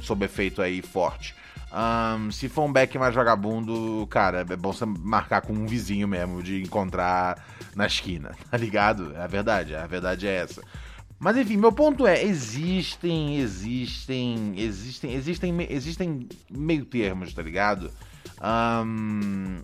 sob 0.03 0.25
efeito 0.25 0.61
aí 0.61 0.83
forte. 0.83 1.35
Um, 1.73 2.31
se 2.31 2.51
for 2.51 2.65
um 2.65 2.73
beck 2.73 2.99
mais 2.99 3.15
vagabundo, 3.15 4.07
cara, 4.09 4.41
é 4.41 4.57
bom 4.57 4.73
você 4.73 4.85
marcar 4.85 5.41
com 5.41 5.55
um 5.55 5.67
vizinho 5.67 6.07
mesmo, 6.07 6.43
de 6.43 6.63
encontrar 6.63 7.43
na 7.75 7.87
esquina, 7.87 8.33
tá 8.51 8.59
ligado? 8.59 9.15
É 9.17 9.23
a 9.23 9.27
verdade, 9.27 9.75
a 9.75 9.87
verdade 9.87 10.27
é 10.27 10.35
essa. 10.37 10.63
Mas 11.19 11.37
enfim, 11.37 11.57
meu 11.57 11.73
ponto 11.73 12.07
é, 12.07 12.23
existem, 12.23 13.39
existem, 13.39 14.55
existem, 14.59 15.15
existem, 15.15 15.67
existem 15.71 16.29
meio 16.51 16.85
termos, 16.85 17.33
tá 17.33 17.41
ligado? 17.41 17.91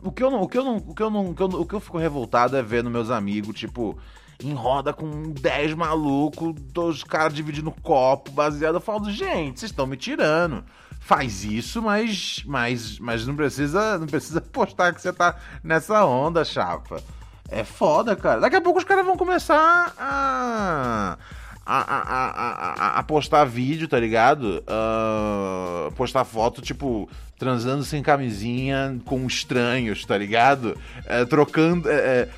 O 0.02 0.12
que 0.12 0.22
eu 0.22 0.30
não, 0.30 0.42
o 0.42 0.48
que 0.48 0.56
eu 0.56 0.64
não, 0.64 0.76
o 0.76 0.94
que 0.94 1.02
eu 1.02 1.10
não, 1.10 1.30
o 1.30 1.66
que 1.66 1.74
eu, 1.74 1.80
fico 1.80 1.98
revoltado 1.98 2.56
é 2.56 2.62
vendo 2.62 2.88
meus 2.88 3.10
amigos, 3.10 3.58
tipo, 3.58 3.98
em 4.42 4.54
roda 4.54 4.92
com 4.92 5.32
10 5.32 5.74
malucos, 5.74 6.54
os 6.76 7.02
caras 7.02 7.34
dividindo 7.34 7.72
copo, 7.82 8.30
baseado, 8.30 8.76
eu 8.76 8.80
falo, 8.80 9.10
gente, 9.10 9.58
vocês 9.58 9.72
estão 9.72 9.86
me 9.86 9.96
tirando. 9.96 10.64
Faz 11.08 11.42
isso, 11.42 11.80
mas, 11.80 12.42
mas, 12.44 12.98
mas 12.98 13.26
não 13.26 13.34
precisa, 13.34 13.96
não 13.96 14.06
precisa 14.06 14.42
postar 14.52 14.92
que 14.92 15.00
você 15.00 15.10
tá 15.10 15.36
nessa 15.64 16.04
onda, 16.04 16.44
chapa. 16.44 17.02
É 17.48 17.64
foda, 17.64 18.14
cara. 18.14 18.42
Daqui 18.42 18.56
a 18.56 18.60
pouco 18.60 18.78
os 18.78 18.84
caras 18.84 19.06
vão 19.06 19.16
começar 19.16 19.94
a 19.98 21.16
a, 21.64 21.80
a, 21.80 22.96
a, 22.96 22.98
a, 22.98 23.02
postar 23.04 23.46
vídeo, 23.46 23.88
tá 23.88 23.98
ligado? 23.98 24.62
Uh, 24.68 25.90
postar 25.92 26.24
foto, 26.24 26.60
tipo, 26.60 27.08
transando 27.38 27.84
sem 27.84 28.02
camisinha 28.02 28.98
com 29.06 29.26
estranhos, 29.26 30.04
tá 30.04 30.18
ligado? 30.18 30.76
É, 31.06 31.24
trocando. 31.24 31.88
É, 31.88 31.94
é, 31.94 32.28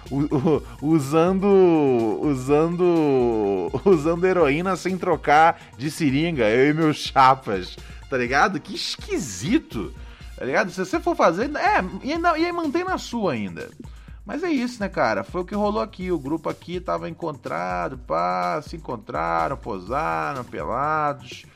usando. 0.80 2.20
Usando. 2.22 3.70
Usando 3.84 4.24
heroína 4.24 4.76
sem 4.76 4.96
trocar 4.96 5.60
de 5.76 5.90
seringa, 5.90 6.48
eu 6.48 6.70
e 6.70 6.74
meus 6.74 6.98
chapas, 6.98 7.76
tá 8.10 8.18
ligado? 8.18 8.60
Que 8.60 8.74
esquisito, 8.74 9.94
tá 10.36 10.44
ligado? 10.44 10.70
Se 10.72 10.84
você 10.84 10.98
for 10.98 11.14
fazer. 11.14 11.48
É, 11.56 11.80
e, 12.02 12.12
aí 12.12 12.52
mantém 12.52 12.84
na 12.84 12.98
sua 12.98 13.32
ainda. 13.32 13.70
Mas 14.26 14.42
é 14.42 14.50
isso, 14.50 14.80
né, 14.80 14.88
cara? 14.88 15.24
Foi 15.24 15.40
o 15.40 15.44
que 15.44 15.54
rolou 15.54 15.80
aqui. 15.80 16.10
O 16.10 16.18
grupo 16.18 16.48
aqui 16.48 16.80
tava 16.80 17.08
encontrado, 17.08 17.96
pá, 17.98 18.60
se 18.60 18.76
encontraram, 18.76 19.56
posaram, 19.56 20.44
pelados. 20.44 21.46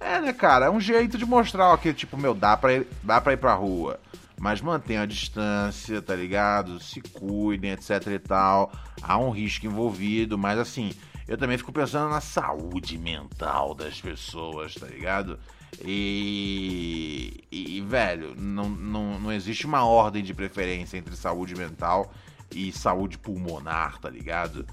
É, 0.00 0.20
né, 0.20 0.32
cara? 0.32 0.66
É 0.66 0.70
um 0.70 0.80
jeito 0.80 1.18
de 1.18 1.26
mostrar, 1.26 1.68
ó, 1.68 1.76
que, 1.76 1.92
tipo, 1.92 2.16
meu, 2.16 2.34
dá 2.34 2.56
pra 2.56 2.72
ir, 2.72 2.86
dá 3.02 3.20
pra 3.20 3.34
ir 3.34 3.36
pra 3.36 3.54
rua. 3.54 4.00
Mas 4.38 4.60
mantenha 4.60 5.02
a 5.02 5.06
distância, 5.06 6.00
tá 6.00 6.14
ligado? 6.14 6.80
Se 6.80 7.00
cuidem, 7.00 7.72
etc 7.72 8.06
e 8.06 8.18
tal. 8.18 8.72
Há 9.02 9.18
um 9.18 9.30
risco 9.30 9.66
envolvido, 9.66 10.38
mas 10.38 10.58
assim, 10.58 10.92
eu 11.26 11.36
também 11.36 11.58
fico 11.58 11.72
pensando 11.72 12.08
na 12.08 12.20
saúde 12.20 12.96
mental 12.96 13.74
das 13.74 14.00
pessoas, 14.00 14.74
tá 14.74 14.86
ligado? 14.86 15.38
E, 15.84 17.44
e, 17.50 17.80
velho, 17.80 18.34
não, 18.36 18.68
não, 18.68 19.20
não 19.20 19.32
existe 19.32 19.66
uma 19.66 19.84
ordem 19.84 20.22
de 20.22 20.34
preferência 20.34 20.96
entre 20.96 21.14
saúde 21.14 21.54
mental 21.54 22.12
e 22.54 22.72
saúde 22.72 23.18
pulmonar, 23.18 23.98
tá 23.98 24.10
ligado? 24.10 24.66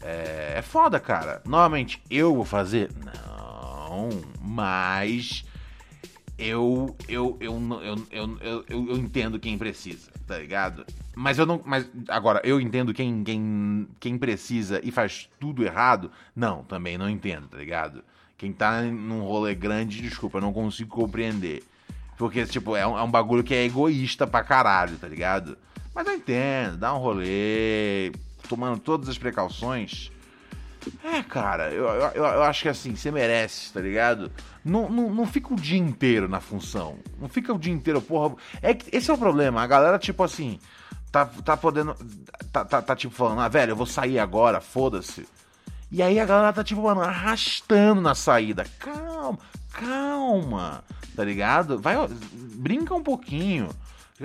É, 0.00 0.54
é 0.58 0.62
foda, 0.62 1.00
cara. 1.00 1.42
Novamente, 1.44 2.02
eu 2.10 2.34
vou 2.34 2.44
fazer? 2.44 2.90
Não, 3.04 4.08
mas 4.40 5.44
eu 6.38 6.96
eu, 7.08 7.36
eu, 7.40 7.58
eu, 7.60 8.06
eu, 8.10 8.38
eu, 8.40 8.64
eu, 8.68 8.88
eu 8.88 8.96
entendo 8.96 9.38
quem 9.38 9.56
precisa, 9.58 10.10
tá 10.26 10.38
ligado? 10.38 10.84
Mas 11.14 11.38
eu 11.38 11.46
não. 11.46 11.60
Mas 11.64 11.88
agora, 12.08 12.40
eu 12.44 12.60
entendo 12.60 12.94
quem, 12.94 13.22
quem, 13.22 13.88
quem 14.00 14.18
precisa 14.18 14.80
e 14.82 14.90
faz 14.90 15.28
tudo 15.38 15.64
errado. 15.64 16.10
Não, 16.34 16.64
também 16.64 16.96
não 16.96 17.08
entendo, 17.08 17.48
tá 17.48 17.58
ligado? 17.58 18.02
Quem 18.42 18.52
tá 18.52 18.82
num 18.82 19.22
rolê 19.22 19.54
grande, 19.54 20.02
desculpa, 20.02 20.38
eu 20.38 20.42
não 20.42 20.52
consigo 20.52 20.90
compreender. 20.90 21.62
Porque, 22.18 22.44
tipo, 22.44 22.74
é 22.74 22.84
um, 22.84 22.98
é 22.98 23.02
um 23.04 23.08
bagulho 23.08 23.44
que 23.44 23.54
é 23.54 23.64
egoísta 23.64 24.26
pra 24.26 24.42
caralho, 24.42 24.96
tá 24.96 25.06
ligado? 25.06 25.56
Mas 25.94 26.04
eu 26.08 26.14
entendo, 26.14 26.76
dá 26.76 26.92
um 26.92 26.98
rolê, 26.98 28.10
tomando 28.48 28.80
todas 28.80 29.08
as 29.08 29.16
precauções. 29.16 30.10
É, 31.04 31.22
cara, 31.22 31.70
eu, 31.70 31.84
eu, 31.86 32.24
eu 32.24 32.42
acho 32.42 32.62
que 32.62 32.68
assim, 32.68 32.96
você 32.96 33.12
merece, 33.12 33.72
tá 33.72 33.80
ligado? 33.80 34.28
Não, 34.64 34.90
não, 34.90 35.08
não 35.08 35.24
fica 35.24 35.54
o 35.54 35.56
dia 35.56 35.78
inteiro 35.78 36.28
na 36.28 36.40
função. 36.40 36.98
Não 37.20 37.28
fica 37.28 37.54
o 37.54 37.58
dia 37.60 37.72
inteiro, 37.72 38.02
porra. 38.02 38.34
É 38.60 38.76
esse 38.90 39.08
é 39.08 39.14
o 39.14 39.18
problema. 39.18 39.62
A 39.62 39.68
galera, 39.68 40.00
tipo 40.00 40.20
assim, 40.24 40.58
tá, 41.12 41.26
tá 41.26 41.56
podendo. 41.56 41.94
Tá, 42.52 42.64
tá, 42.64 42.82
tá 42.82 42.96
tipo 42.96 43.14
falando, 43.14 43.40
ah, 43.40 43.48
velho, 43.48 43.70
eu 43.70 43.76
vou 43.76 43.86
sair 43.86 44.18
agora, 44.18 44.60
foda-se. 44.60 45.28
E 45.92 46.02
aí 46.02 46.18
a 46.18 46.24
galera 46.24 46.54
tá, 46.54 46.64
tipo, 46.64 46.80
mano, 46.80 47.02
arrastando 47.02 48.00
na 48.00 48.14
saída. 48.14 48.64
Calma, 48.78 49.38
calma, 49.74 50.82
tá 51.14 51.22
ligado? 51.22 51.78
Vai, 51.78 51.94
brinca 52.32 52.94
um 52.94 53.02
pouquinho. 53.02 53.68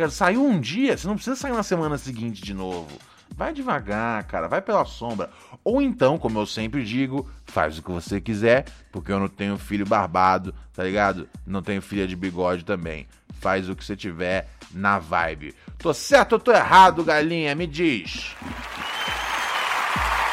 Saiu 0.10 0.46
um 0.46 0.62
dia, 0.62 0.98
você 0.98 1.06
não 1.08 1.16
precisa 1.16 1.36
sair 1.36 1.52
na 1.52 1.64
semana 1.64 1.98
seguinte 1.98 2.42
de 2.42 2.54
novo. 2.54 2.88
Vai 3.36 3.52
devagar, 3.52 4.24
cara, 4.24 4.48
vai 4.48 4.62
pela 4.62 4.86
sombra. 4.86 5.30
Ou 5.62 5.82
então, 5.82 6.18
como 6.18 6.40
eu 6.40 6.46
sempre 6.46 6.86
digo, 6.86 7.30
faz 7.46 7.78
o 7.78 7.84
que 7.84 7.92
você 7.92 8.22
quiser, 8.22 8.66
porque 8.90 9.12
eu 9.12 9.20
não 9.20 9.28
tenho 9.28 9.58
filho 9.58 9.86
barbado, 9.86 10.56
tá 10.74 10.84
ligado? 10.84 11.28
Não 11.46 11.62
tenho 11.62 11.82
filha 11.82 12.08
de 12.08 12.16
bigode 12.16 12.64
também. 12.64 13.06
Faz 13.42 13.68
o 13.68 13.76
que 13.76 13.84
você 13.84 13.96
tiver 13.96 14.48
na 14.72 15.00
vibe. 15.00 15.54
Tô 15.78 15.94
certo 15.94 16.34
ou 16.34 16.40
tô 16.40 16.54
errado, 16.54 17.04
galinha? 17.04 17.54
Me 17.54 17.68
diz. 17.68 18.34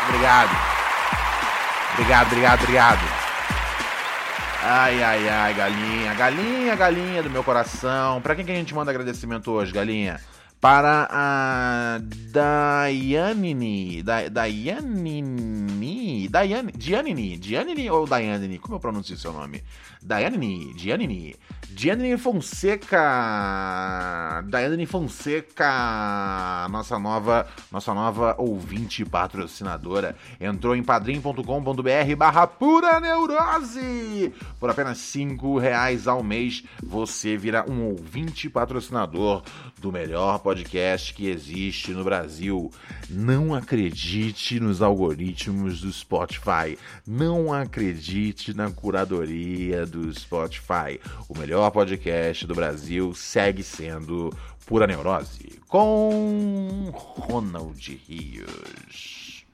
Obrigado. 0.08 0.83
Obrigado, 1.94 2.26
obrigado, 2.26 2.62
obrigado. 2.62 3.00
Ai, 4.62 5.02
ai, 5.02 5.28
ai, 5.28 5.54
galinha, 5.54 6.14
galinha, 6.14 6.74
galinha 6.76 7.22
do 7.22 7.30
meu 7.30 7.42
coração. 7.44 8.20
Pra 8.20 8.34
quem 8.34 8.44
que 8.44 8.52
a 8.52 8.54
gente 8.54 8.74
manda 8.74 8.90
agradecimento 8.90 9.50
hoje, 9.50 9.72
galinha? 9.72 10.20
para 10.64 11.06
a 11.10 11.98
Dayanini, 12.32 14.02
da, 14.02 14.28
Dayanini, 14.30 15.63
Dayan, 16.34 16.66
Giannini, 16.76 17.38
Giannini 17.38 17.88
ou 17.88 18.08
Dayanini, 18.08 18.58
como 18.58 18.74
eu 18.74 18.80
pronuncio 18.80 19.16
seu 19.16 19.32
nome? 19.32 19.62
Dayanini, 20.02 20.74
Giannini, 20.74 21.36
Giannini 21.72 22.18
Fonseca, 22.18 22.98
Dayanini 24.48 24.84
Fonseca, 24.84 26.66
nossa 26.68 26.98
nova, 26.98 27.46
nossa 27.70 27.94
nova 27.94 28.34
ouvinte 28.36 29.04
patrocinadora, 29.04 30.16
entrou 30.40 30.74
em 30.74 30.82
padrim.com.br 30.82 32.16
barra 32.18 32.48
pura 32.48 32.98
neurose, 32.98 34.34
por 34.58 34.70
apenas 34.70 34.98
cinco 34.98 35.56
reais 35.56 36.08
ao 36.08 36.20
mês, 36.20 36.64
você 36.82 37.36
vira 37.36 37.64
um 37.70 37.90
ouvinte 37.90 38.50
patrocinador 38.50 39.44
do 39.78 39.92
melhor 39.92 40.40
podcast 40.40 41.14
que 41.14 41.28
existe 41.28 41.92
no 41.92 42.02
Brasil. 42.02 42.72
Não 43.08 43.54
acredite 43.54 44.58
nos 44.58 44.82
algoritmos 44.82 45.80
do 45.80 45.92
Spotify. 45.92 46.23
Não 47.06 47.52
acredite 47.52 48.54
na 48.54 48.70
curadoria 48.70 49.86
do 49.86 50.12
Spotify. 50.12 51.00
O 51.28 51.38
melhor 51.38 51.70
podcast 51.70 52.46
do 52.46 52.54
Brasil 52.54 53.14
segue 53.14 53.62
sendo 53.62 54.36
Pura 54.66 54.86
Neurose 54.86 55.60
com 55.68 56.90
Ronald 56.92 58.00
Rios. 58.08 59.44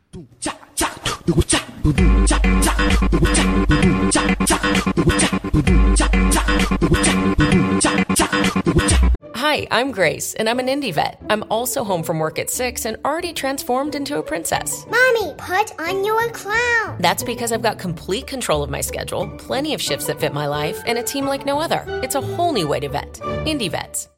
Hi, 9.35 9.67
I'm 9.71 9.93
Grace, 9.93 10.35
and 10.35 10.49
I'm 10.49 10.59
an 10.59 10.67
indie 10.67 10.93
vet. 10.93 11.21
I'm 11.31 11.45
also 11.51 11.85
home 11.85 12.03
from 12.03 12.19
work 12.19 12.39
at 12.39 12.51
6 12.51 12.85
and 12.85 12.97
already 13.05 13.33
transformed 13.33 13.95
into 13.95 14.19
a 14.19 14.23
princess. 14.23 14.87
Mommy, 14.91 15.35
put 15.39 15.73
on 15.81 16.05
your 16.05 16.29
crown. 16.31 16.97
That's 17.01 17.23
because 17.23 17.53
I've 17.53 17.63
got 17.63 17.79
complete 17.79 18.27
control 18.27 18.63
of 18.63 18.71
my 18.71 18.81
schedule, 18.81 19.29
plenty 19.39 19.75
of 19.75 19.81
shifts 19.81 20.07
that 20.07 20.21
fit 20.21 20.33
my 20.33 20.47
life, 20.47 20.83
and 20.87 20.99
a 20.99 21.03
team 21.03 21.27
like 21.27 21.47
no 21.47 21.61
other. 21.61 21.85
It's 22.03 22.15
a 22.15 22.21
whole 22.21 22.53
new 22.53 22.69
way 22.69 22.81
to 22.81 22.89
vet. 22.89 23.21
Indie 23.47 23.71
vets. 23.71 24.09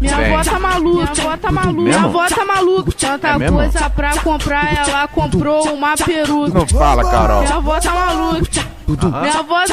Minha 0.00 0.16
avó 0.16 0.42
tá 0.44 0.58
maluca, 0.58 1.12
minha 1.14 1.22
avó 1.22 1.36
tá 1.36 1.52
maluca, 1.52 1.80
minha 1.80 2.00
avó 2.04 2.28
tá 2.28 2.44
maluca. 2.44 2.92
Tanta 2.92 3.28
É 3.28 3.48
coisa 3.50 3.90
pra 3.90 4.18
comprar, 4.18 4.88
ela 4.88 5.08
comprou 5.08 5.68
uma 5.74 5.96
peruca. 5.96 6.58
Não 6.58 6.66
fala, 6.66 7.02
Carol. 7.04 7.42
Minha 7.42 7.54
avó 7.56 7.80
tá 7.80 7.92
maluca. 7.92 8.66
Minha 8.88 9.38
avó 9.38 9.64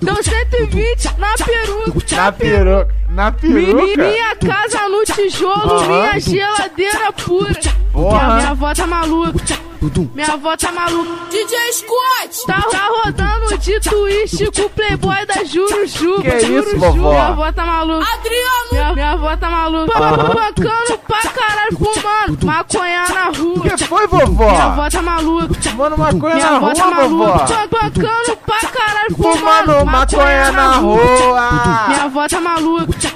deu 0.00 0.22
120 0.22 1.18
na 1.18 1.34
peruca. 1.34 2.16
Na 2.16 2.32
peruca. 2.32 2.94
Na 3.10 3.32
peruca. 3.32 4.02
Minha 4.02 4.36
casa 4.36 4.88
no 4.88 5.04
tijolo, 5.04 5.72
Aham. 5.72 5.88
minha 5.88 6.20
geladeira 6.20 7.12
pura. 7.12 7.54
Porra. 7.92 8.18
Minha, 8.24 8.36
minha 8.36 8.50
avó 8.50 8.74
tá 8.74 8.86
maluca. 8.86 9.67
Minha 9.80 10.32
avó 10.34 10.56
tá 10.56 10.72
maluca. 10.72 11.10
DJ 11.30 11.72
Scott! 11.72 12.46
Tá, 12.46 12.62
tá 12.70 12.88
rodando 13.04 13.58
de 13.58 13.78
twist 13.80 14.50
com 14.56 14.62
o 14.66 14.70
playboy 14.70 15.26
da 15.26 15.44
Juro 15.44 15.86
Ju. 15.86 16.20
Que 16.20 16.40
Juro 16.40 16.60
isso, 16.62 16.70
Ju. 16.70 16.78
vovó? 16.78 17.10
Minha 17.10 17.26
avó 17.28 17.52
tá 17.52 17.64
maluca. 17.64 18.06
Adriano! 18.12 18.68
Minha, 18.72 18.92
minha 18.94 19.10
avó 19.12 19.36
tá 19.36 19.48
maluca. 19.50 19.98
Bancando 20.00 20.98
pra 21.06 21.22
caralho, 21.30 21.78
fumando 21.78 22.46
maconha 22.46 23.04
na 23.08 23.24
rua. 23.26 23.54
O 23.56 23.60
que 23.62 23.84
foi, 23.84 24.06
vovó? 24.08 24.50
Minha 24.50 24.64
avó 24.64 24.90
tá 24.90 25.02
maluca. 25.02 25.70
Mano, 25.76 25.98
maconha 25.98 26.34
Minha 26.34 26.50
na 26.50 26.56
avó 26.56 26.66
rua, 26.66 26.74
tá 26.74 26.90
maluca. 26.90 27.08
vovó. 27.08 27.38
Bancando 27.70 28.36
pra 28.44 28.68
caralho, 28.68 29.16
Fumando 29.16 29.86
maconha 29.86 30.52
na 30.52 30.72
rua. 30.76 31.88
Minha 31.88 32.02
avó 32.04 32.28
tá 32.28 32.40
maluca. 32.40 33.12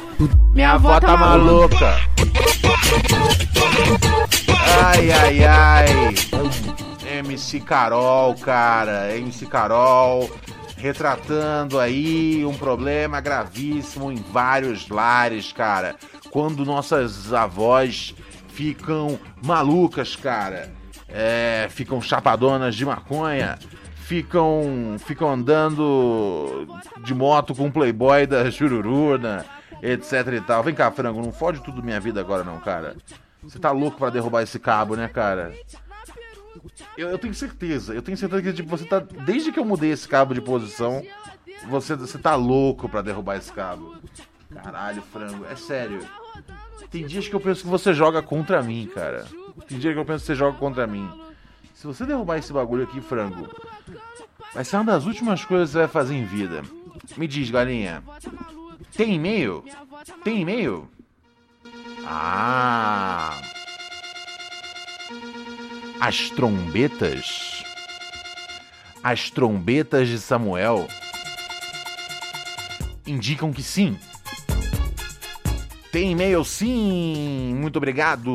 Minha 0.55 0.73
avó 0.75 1.01
tá 1.01 1.17
maluca. 1.17 1.97
Ai, 4.49 5.11
ai, 5.11 5.45
ai. 5.45 5.89
MC 7.19 7.61
Carol, 7.61 8.35
cara. 8.37 9.17
MC 9.17 9.47
Carol 9.47 10.31
retratando 10.77 11.79
aí 11.79 12.45
um 12.45 12.55
problema 12.55 13.21
gravíssimo 13.21 14.11
em 14.11 14.17
vários 14.17 14.89
lares, 14.89 15.53
cara. 15.53 15.95
Quando 16.31 16.65
nossas 16.65 17.33
avós 17.33 18.15
ficam 18.49 19.19
malucas, 19.45 20.17
cara. 20.17 20.73
É, 21.09 21.69
ficam 21.71 22.01
chapadonas 22.01 22.75
de 22.75 22.85
maconha. 22.85 23.59
Ficam, 23.95 24.97
ficam 24.99 25.31
andando 25.31 26.67
de 27.05 27.15
moto 27.15 27.55
com 27.55 27.69
o 27.69 27.73
playboy 27.73 28.27
da 28.27 28.51
Jururuna, 28.51 29.47
etc 29.81 30.13
e 30.33 30.41
tal. 30.41 30.63
Vem 30.63 30.75
cá, 30.75 30.91
frango, 30.91 31.23
não 31.23 31.33
fode 31.33 31.61
tudo 31.61 31.83
minha 31.83 32.01
vida 32.01 32.21
agora 32.21 32.43
não, 32.43 32.59
cara. 32.59 32.97
Você 33.43 33.59
tá 33.59 33.71
louco 33.71 33.99
pra 33.99 34.11
derrubar 34.11 34.43
esse 34.43 34.59
cabo, 34.59 34.97
né, 34.97 35.09
cara? 35.09 35.55
Eu, 36.97 37.09
eu 37.09 37.19
tenho 37.19 37.35
certeza, 37.35 37.95
eu 37.95 38.03
tenho 38.03 38.17
certeza 38.17 38.43
que 38.43 38.53
tipo, 38.53 38.69
você 38.69 38.85
tá. 38.85 39.01
Desde 39.01 39.51
que 39.51 39.59
eu 39.59 39.65
mudei 39.65 39.91
esse 39.91 40.07
cabo 40.09 40.35
de 40.35 40.41
posição, 40.41 41.03
você, 41.69 41.97
você 41.97 42.19
tá 42.19 42.35
louco 42.35 42.89
pra 42.89 43.03
derrubar 43.03 43.37
esse 43.37 43.53
cabo. 43.53 43.97
Caralho, 44.55 45.03
frango, 45.03 45.45
é 45.47 45.57
sério. 45.57 46.07
Tem 46.91 47.07
dias 47.07 47.27
que 47.27 47.35
eu 47.35 47.41
penso 47.41 47.63
que 47.63 47.69
você 47.69 47.95
joga 47.95 48.23
contra 48.23 48.63
mim, 48.63 48.89
cara. 48.95 49.27
Tem 49.67 49.79
dias 49.79 49.95
que 49.95 49.99
eu 50.01 50.05
penso 50.05 50.21
que 50.21 50.27
você 50.27 50.35
joga 50.35 50.59
contra 50.59 50.87
mim. 50.87 51.09
Se 51.75 51.87
você 51.87 52.05
derrubar 52.05 52.39
esse 52.39 52.53
bagulho 52.53 52.85
aqui, 52.85 53.01
frango, 53.01 53.49
vai 54.55 54.65
ser 54.65 54.77
uma 54.77 54.85
das 54.85 55.07
últimas 55.07 55.45
coisas 55.45 55.71
que 55.71 55.73
você 55.73 55.79
vai 55.79 55.89
fazer 55.89 56.15
em 56.15 56.25
vida. 56.25 56.63
Me 57.17 57.27
diz, 57.27 57.51
galinha. 57.51 58.03
Tem 58.95 59.15
e-mail? 59.15 59.65
Tem 60.23 60.43
e-mail? 60.43 60.89
Ah! 62.05 63.41
As 66.01 66.31
trombetas. 66.31 67.63
As 69.03 69.31
trombetas 69.31 70.09
de 70.09 70.19
Samuel 70.19 70.89
indicam 73.07 73.53
que 73.53 73.63
sim. 73.63 73.97
Tem 75.91 76.13
e-mail 76.13 76.45
sim! 76.45 77.55
Muito 77.55 77.77
obrigado! 77.77 78.31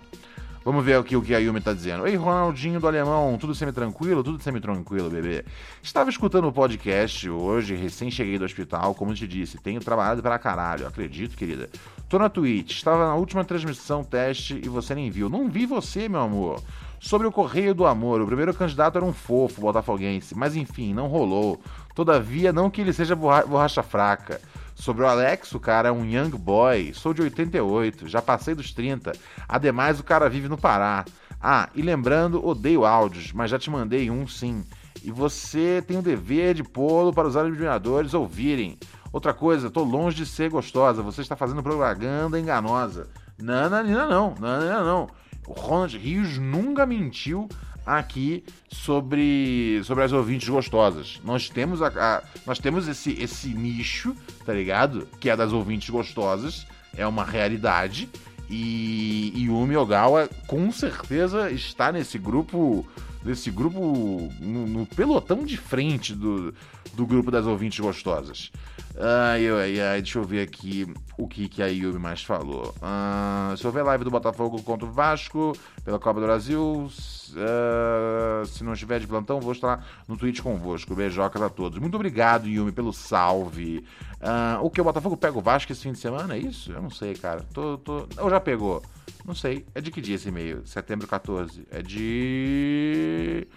Vamos 0.65 0.85
ver 0.85 0.97
aqui 0.97 1.13
o 1.17 1.21
que 1.21 1.35
a 1.35 1.39
Yumi 1.39 1.59
tá 1.59 1.73
dizendo. 1.73 2.07
Ei, 2.07 2.15
Ronaldinho 2.15 2.79
do 2.79 2.87
Alemão, 2.87 3.37
tudo 3.37 3.53
semi-tranquilo? 3.53 4.23
Tudo 4.23 4.41
semi-tranquilo, 4.41 5.09
bebê. 5.09 5.43
Estava 5.81 6.09
escutando 6.09 6.47
o 6.47 6.53
podcast 6.53 7.29
hoje, 7.29 7.75
recém 7.75 8.09
cheguei 8.09 8.39
do 8.39 8.45
hospital, 8.45 8.95
como 8.95 9.13
te 9.13 9.27
disse, 9.27 9.57
tenho 9.57 9.81
trabalhado 9.81 10.21
pra 10.21 10.39
caralho, 10.39 10.87
acredito, 10.87 11.35
querida. 11.35 11.69
Tô 12.07 12.17
na 12.17 12.29
Twitch, 12.29 12.77
estava 12.77 13.05
na 13.07 13.15
última 13.15 13.43
transmissão 13.43 14.05
teste 14.05 14.61
e 14.63 14.69
você 14.69 14.95
nem 14.95 15.11
viu. 15.11 15.29
Não 15.29 15.49
vi 15.49 15.65
você, 15.65 16.07
meu 16.07 16.21
amor. 16.21 16.61
Sobre 16.97 17.27
o 17.27 17.31
Correio 17.33 17.75
do 17.75 17.85
Amor, 17.85 18.21
o 18.21 18.25
primeiro 18.25 18.53
candidato 18.53 18.97
era 18.97 19.03
um 19.03 19.11
fofo 19.11 19.59
botafoguense, 19.59 20.33
mas 20.33 20.55
enfim, 20.55 20.93
não 20.93 21.07
rolou. 21.07 21.59
Todavia, 21.93 22.53
não 22.53 22.69
que 22.69 22.79
ele 22.79 22.93
seja 22.93 23.13
borracha 23.17 23.83
fraca. 23.83 24.39
Sobre 24.75 25.03
o 25.03 25.07
Alex, 25.07 25.53
o 25.53 25.59
cara 25.59 25.89
é 25.89 25.91
um 25.91 26.05
young 26.05 26.31
boy, 26.31 26.93
sou 26.93 27.13
de 27.13 27.21
88, 27.21 28.07
já 28.07 28.21
passei 28.21 28.55
dos 28.55 28.73
30. 28.73 29.13
Ademais, 29.47 29.99
o 29.99 30.03
cara 30.03 30.29
vive 30.29 30.49
no 30.49 30.57
Pará. 30.57 31.05
Ah, 31.39 31.69
e 31.75 31.81
lembrando, 31.81 32.45
odeio 32.45 32.85
áudios, 32.85 33.31
mas 33.33 33.51
já 33.51 33.59
te 33.59 33.69
mandei 33.69 34.09
um 34.09 34.27
sim. 34.27 34.63
E 35.03 35.11
você 35.11 35.83
tem 35.85 35.97
o 35.97 36.01
dever 36.01 36.53
de 36.53 36.63
pô-lo 36.63 37.13
para 37.13 37.27
os 37.27 37.35
admiradores 37.35 38.13
ouvirem. 38.13 38.77
Outra 39.11 39.33
coisa, 39.33 39.69
tô 39.69 39.83
longe 39.83 40.17
de 40.17 40.25
ser 40.25 40.49
gostosa, 40.49 41.03
você 41.03 41.21
está 41.21 41.35
fazendo 41.35 41.61
propaganda 41.61 42.39
enganosa. 42.39 43.09
Não, 43.37 43.69
não, 43.69 43.83
não, 43.83 44.35
não, 44.39 44.85
não. 44.85 45.07
O 45.45 45.53
Ronald 45.53 45.97
Rios 45.97 46.37
nunca 46.37 46.85
mentiu 46.85 47.49
aqui 47.85 48.43
sobre, 48.69 49.81
sobre 49.83 50.03
as 50.03 50.11
ouvintes 50.11 50.47
gostosas. 50.47 51.19
Nós 51.23 51.49
temos, 51.49 51.81
a, 51.81 51.87
a, 51.87 52.23
nós 52.45 52.59
temos 52.59 52.87
esse, 52.87 53.11
esse 53.21 53.49
nicho, 53.49 54.15
tá 54.45 54.53
ligado? 54.53 55.07
Que 55.19 55.29
é 55.29 55.35
das 55.35 55.51
ouvintes 55.51 55.89
gostosas. 55.89 56.65
É 56.95 57.05
uma 57.05 57.23
realidade. 57.23 58.09
E 58.49 59.33
Yumi 59.35 59.75
Ogawa 59.75 60.29
com 60.47 60.71
certeza 60.71 61.49
está 61.51 61.91
nesse 61.91 62.17
grupo. 62.17 62.87
Nesse 63.23 63.49
grupo. 63.49 64.31
No, 64.39 64.67
no 64.67 64.85
pelotão 64.85 65.43
de 65.43 65.57
frente 65.57 66.13
do, 66.13 66.53
do 66.93 67.05
grupo 67.05 67.31
das 67.31 67.45
ouvintes 67.45 67.79
gostosas. 67.79 68.51
Ai, 68.95 69.49
ai, 69.49 69.79
ai, 69.79 70.01
deixa 70.01 70.19
eu 70.19 70.23
ver 70.23 70.41
aqui 70.41 70.85
o 71.17 71.27
que, 71.27 71.49
que 71.49 71.63
a 71.63 71.67
Yumi 71.67 71.97
mais 71.97 72.23
falou. 72.23 72.75
Uh, 72.77 73.57
se 73.57 73.65
houver 73.65 73.83
live 73.83 74.03
do 74.03 74.11
Botafogo 74.11 74.61
contra 74.61 74.87
o 74.87 74.91
Vasco 74.91 75.57
pela 75.83 75.97
Copa 75.97 76.19
do 76.19 76.27
Brasil, 76.27 76.85
uh, 76.85 78.45
se 78.45 78.63
não 78.63 78.73
estiver 78.73 78.99
de 78.99 79.07
plantão, 79.07 79.41
vou 79.41 79.51
estar 79.51 79.83
no 80.07 80.15
Twitch 80.15 80.41
convosco. 80.41 80.93
Beijocas 80.93 81.41
a 81.41 81.49
todos. 81.49 81.79
Muito 81.79 81.95
obrigado, 81.95 82.47
Yumi, 82.47 82.71
pelo 82.71 82.93
salve. 82.93 83.83
Uh, 84.21 84.63
o 84.63 84.69
que? 84.69 84.79
O 84.79 84.83
Botafogo 84.83 85.17
pega 85.17 85.37
o 85.37 85.41
Vasco 85.41 85.71
esse 85.71 85.81
fim 85.81 85.91
de 85.91 85.99
semana? 85.99 86.35
É 86.35 86.39
isso? 86.39 86.71
Eu 86.71 86.81
não 86.81 86.91
sei, 86.91 87.15
cara. 87.15 87.41
Tô, 87.51 87.79
tô... 87.79 88.07
Ou 88.19 88.29
já 88.29 88.39
pegou? 88.39 88.83
Não 89.25 89.33
sei. 89.33 89.65
É 89.73 89.81
de 89.81 89.89
que 89.89 90.01
dia 90.01 90.15
esse 90.15 90.29
e-mail? 90.29 90.67
Setembro 90.67 91.07
14. 91.07 91.65
É 91.71 91.81
de. 91.81 93.47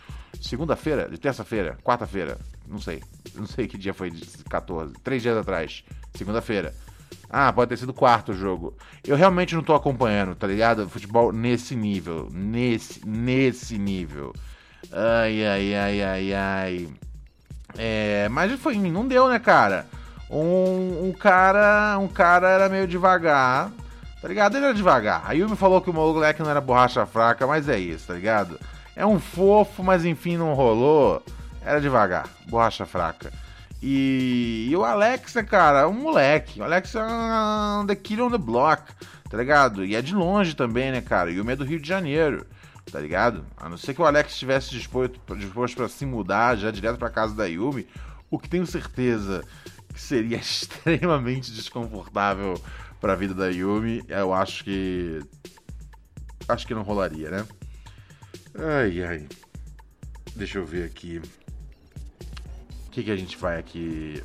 Segunda-feira? 0.40 1.09
De 1.11 1.18
terça-feira? 1.18 1.77
Quarta-feira? 1.83 2.38
Não 2.66 2.81
sei. 2.81 3.03
Não 3.37 3.46
sei 3.46 3.66
que 3.66 3.79
dia 3.79 3.94
foi 3.94 4.11
de 4.11 4.27
14. 4.44 4.94
Três 5.03 5.22
dias 5.22 5.37
atrás. 5.37 5.85
Segunda-feira. 6.14 6.75
Ah, 7.29 7.53
pode 7.53 7.68
ter 7.68 7.77
sido 7.77 7.92
quarto 7.92 8.33
jogo. 8.33 8.75
Eu 9.05 9.16
realmente 9.16 9.55
não 9.55 9.62
tô 9.62 9.75
acompanhando, 9.75 10.35
tá 10.35 10.46
ligado? 10.46 10.88
Futebol 10.88 11.33
nesse 11.33 11.75
nível. 11.75 12.29
Nesse, 12.33 13.07
nesse 13.07 13.79
nível. 13.79 14.33
Ai, 14.92 15.44
ai, 15.44 15.75
ai, 15.75 16.03
ai, 16.03 16.33
ai. 16.35 16.88
É, 17.77 18.29
mas 18.31 18.53
foi, 18.61 18.77
não 18.77 19.07
deu, 19.07 19.29
né, 19.29 19.38
cara? 19.38 19.87
Um, 20.31 21.09
um 21.09 21.12
cara. 21.12 21.99
Um 21.99 22.09
cara 22.09 22.49
era 22.49 22.68
meio 22.68 22.87
devagar. 22.87 23.70
Tá 24.20 24.29
ligado? 24.29 24.57
Ele 24.57 24.64
era 24.64 24.75
devagar. 24.75 25.22
Aí 25.27 25.44
me 25.44 25.57
falou 25.57 25.81
que 25.81 25.90
o 25.90 25.92
moleque 25.92 26.42
não 26.42 26.51
era 26.51 26.61
borracha 26.61 27.05
fraca, 27.07 27.46
mas 27.46 27.68
é 27.68 27.79
isso, 27.79 28.09
tá 28.09 28.14
ligado? 28.14 28.59
É 28.94 29.05
um 29.05 29.20
fofo, 29.20 29.83
mas 29.83 30.05
enfim 30.05 30.37
não 30.37 30.55
rolou. 30.55 31.22
Era 31.66 31.81
devagar, 31.81 32.29
borracha 32.48 32.87
fraca. 32.87 33.33
E, 33.83 34.68
e 34.70 34.76
o 34.76 34.85
Alex, 34.85 35.35
né, 35.35 35.42
cara, 35.42 35.88
um 35.88 35.94
moleque. 35.94 36.61
O 36.61 36.64
Alex 36.64 36.94
é 36.94 37.02
um 37.02 37.85
the 37.85 37.96
kid 37.96 38.22
on 38.22 38.31
the 38.31 38.38
block, 38.38 38.85
tá 39.29 39.37
ligado? 39.37 39.85
E 39.85 39.96
é 39.96 40.00
de 40.00 40.14
longe 40.14 40.55
também, 40.55 40.92
né, 40.92 41.00
cara? 41.00 41.29
E 41.29 41.40
o 41.40 41.44
meio 41.44 41.59
do 41.59 41.64
Rio 41.64 41.81
de 41.81 41.88
Janeiro, 41.88 42.46
tá 42.92 43.00
ligado? 43.00 43.44
A 43.57 43.68
não 43.68 43.76
ser 43.76 43.94
que 43.94 44.00
o 44.00 44.07
Alex 44.07 44.33
estivesse 44.33 44.70
disposto, 44.70 45.20
disposto 45.35 45.76
para 45.76 45.88
se 45.88 46.07
mudar 46.07 46.57
já 46.57 46.70
direto 46.70 46.98
pra 46.98 47.11
casa 47.11 47.35
da 47.35 47.46
Yumi, 47.46 47.85
o 48.31 48.38
que 48.38 48.48
tenho 48.48 48.64
certeza 48.64 49.42
que 49.92 50.00
seria 50.00 50.37
extremamente 50.38 51.50
desconfortável 51.50 52.62
pra 53.00 53.16
vida 53.16 53.35
da 53.35 53.48
Yumi. 53.48 54.05
Eu 54.07 54.33
acho 54.33 54.62
que. 54.62 55.20
Acho 56.46 56.64
que 56.64 56.74
não 56.74 56.83
rolaria, 56.83 57.29
né? 57.29 57.44
Ai, 58.57 59.02
ai. 59.02 59.26
Deixa 60.37 60.59
eu 60.59 60.64
ver 60.64 60.85
aqui 60.85 61.20
que, 62.97 63.05
que 63.05 63.11
a 63.11 63.17
gente 63.17 63.37
vai 63.37 63.59
aqui, 63.59 64.25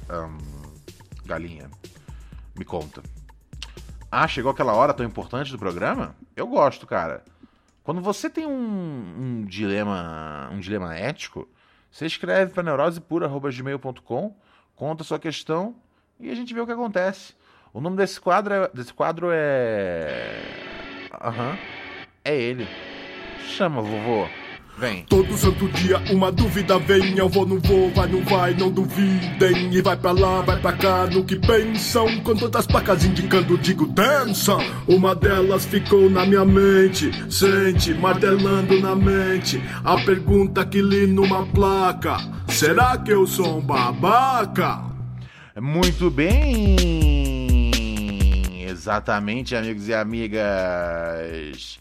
galinha? 1.26 1.70
Me 2.58 2.64
conta. 2.64 3.04
Ah, 4.10 4.26
chegou 4.30 4.50
aquela 4.50 4.74
hora 4.74 4.94
tão 4.94 5.06
importante 5.06 5.52
do 5.52 5.60
programa? 5.60 6.16
Eu 6.38 6.48
gosto, 6.48 6.88
cara. 6.88 7.22
Quando 7.84 8.00
você 8.00 8.30
tem 8.30 8.46
um, 8.46 9.42
um 9.42 9.46
dilema, 9.46 10.50
um 10.54 10.60
dilema 10.60 10.96
ético, 10.96 11.50
você 11.92 12.06
escreve 12.06 12.54
para 12.54 12.64
neurosepura@gmail.com, 12.64 14.36
conta 14.74 15.04
a 15.04 15.06
sua 15.06 15.20
questão 15.20 15.76
e 16.18 16.30
a 16.30 16.36
gente 16.36 16.54
vê 16.54 16.62
o 16.62 16.66
que 16.66 16.72
acontece. 16.72 17.34
O 17.74 17.82
nome 17.82 17.98
desse 17.98 18.22
quadro 18.22 18.54
é, 18.54 18.70
desse 18.74 18.94
quadro 18.94 19.32
é, 19.34 20.42
aham, 21.20 21.50
uhum. 21.50 21.58
é 22.24 22.36
ele. 22.38 22.68
Chama, 23.48 23.82
vovô. 23.82 24.41
Vem. 24.82 25.06
Todo 25.08 25.38
santo 25.38 25.70
dia 25.70 26.02
uma 26.10 26.32
dúvida 26.32 26.80
vem. 26.80 27.16
Eu 27.16 27.30
vou, 27.30 27.46
não 27.46 27.60
vou, 27.60 27.92
vai, 27.92 28.08
não 28.08 28.24
vai, 28.24 28.56
não 28.56 28.72
duvidem. 28.72 29.72
E 29.72 29.80
vai 29.80 29.96
pra 29.96 30.12
lá, 30.12 30.42
vai 30.42 30.60
pra 30.60 30.74
cá, 30.74 31.06
no 31.06 31.24
que 31.24 31.36
pensam. 31.36 32.20
Com 32.22 32.36
todas 32.36 32.62
as 32.62 32.66
placas 32.66 33.06
indicando, 33.06 33.60
digo 33.60 33.86
dança. 33.86 34.58
Uma 34.88 35.14
delas 35.14 35.66
ficou 35.66 36.10
na 36.10 36.26
minha 36.26 36.44
mente. 36.44 37.12
Sente, 37.32 37.94
martelando 37.94 38.82
na 38.82 38.96
mente. 38.96 39.62
A 39.84 39.98
pergunta 39.98 40.66
que 40.66 40.82
li 40.82 41.06
numa 41.06 41.46
placa: 41.46 42.18
Será 42.48 42.98
que 42.98 43.12
eu 43.14 43.28
sou 43.28 43.60
um 43.60 43.62
babaca? 43.62 44.82
Muito 45.62 46.10
bem! 46.10 47.70
Exatamente, 48.68 49.56
amigos 49.56 49.88
e 49.88 49.94
amigas. 49.94 51.80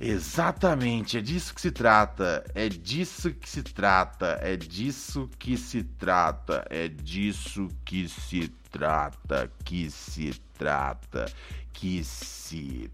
Exatamente, 0.00 1.18
é 1.18 1.20
disso 1.20 1.54
que 1.54 1.60
se 1.60 1.70
trata. 1.70 2.44
É 2.54 2.68
disso 2.68 3.32
que 3.32 3.48
se 3.48 3.62
trata. 3.62 4.38
É 4.40 4.56
disso 4.56 5.28
que 5.38 5.56
se 5.56 5.82
trata. 5.82 6.64
É 6.70 6.88
disso 6.88 7.68
que 7.84 8.08
se 8.08 8.48
trata. 8.70 9.50
Que 9.64 9.90
se 9.90 10.34
trata. 10.58 11.26
Que 11.72 12.04
se 12.04 12.90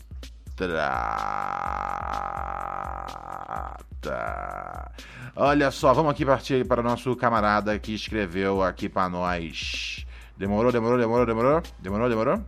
trata. 0.57 1.15
Olha 5.37 5.71
só, 5.71 5.93
vamos 5.93 6.13
aqui 6.13 6.25
partir 6.25 6.67
para 6.67 6.81
o 6.81 6.85
nosso 6.85 7.15
camarada 7.17 7.79
que 7.79 7.95
escreveu 7.95 8.63
aqui 8.63 8.89
para 8.89 9.09
nós. 9.09 10.07
Demorou, 10.37 10.71
demorou, 10.71 10.99
demorou, 10.99 11.27
demorou? 11.27 11.63
Demorou, 11.81 12.09
demorou? 12.09 12.45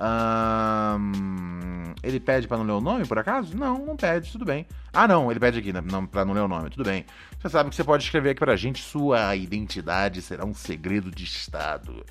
Um, 0.00 1.92
ele 2.02 2.20
pede 2.20 2.46
para 2.46 2.58
não 2.58 2.64
ler 2.64 2.72
o 2.72 2.80
nome, 2.80 3.04
por 3.04 3.18
acaso? 3.18 3.56
Não, 3.56 3.84
não 3.84 3.96
pede, 3.96 4.30
tudo 4.30 4.44
bem. 4.44 4.64
Ah, 4.92 5.08
não, 5.08 5.30
ele 5.30 5.40
pede 5.40 5.58
aqui 5.58 5.72
né, 5.72 5.82
não, 5.84 6.06
pra 6.06 6.24
não 6.24 6.32
ler 6.32 6.40
o 6.40 6.48
nome, 6.48 6.70
tudo 6.70 6.84
bem. 6.84 7.04
Você 7.38 7.48
sabe 7.48 7.70
que 7.70 7.76
você 7.76 7.84
pode 7.84 8.04
escrever 8.04 8.30
aqui 8.30 8.40
pra 8.40 8.56
gente, 8.56 8.82
sua 8.82 9.34
identidade 9.36 10.22
será 10.22 10.44
um 10.44 10.54
segredo 10.54 11.10
de 11.10 11.24
Estado. 11.24 12.04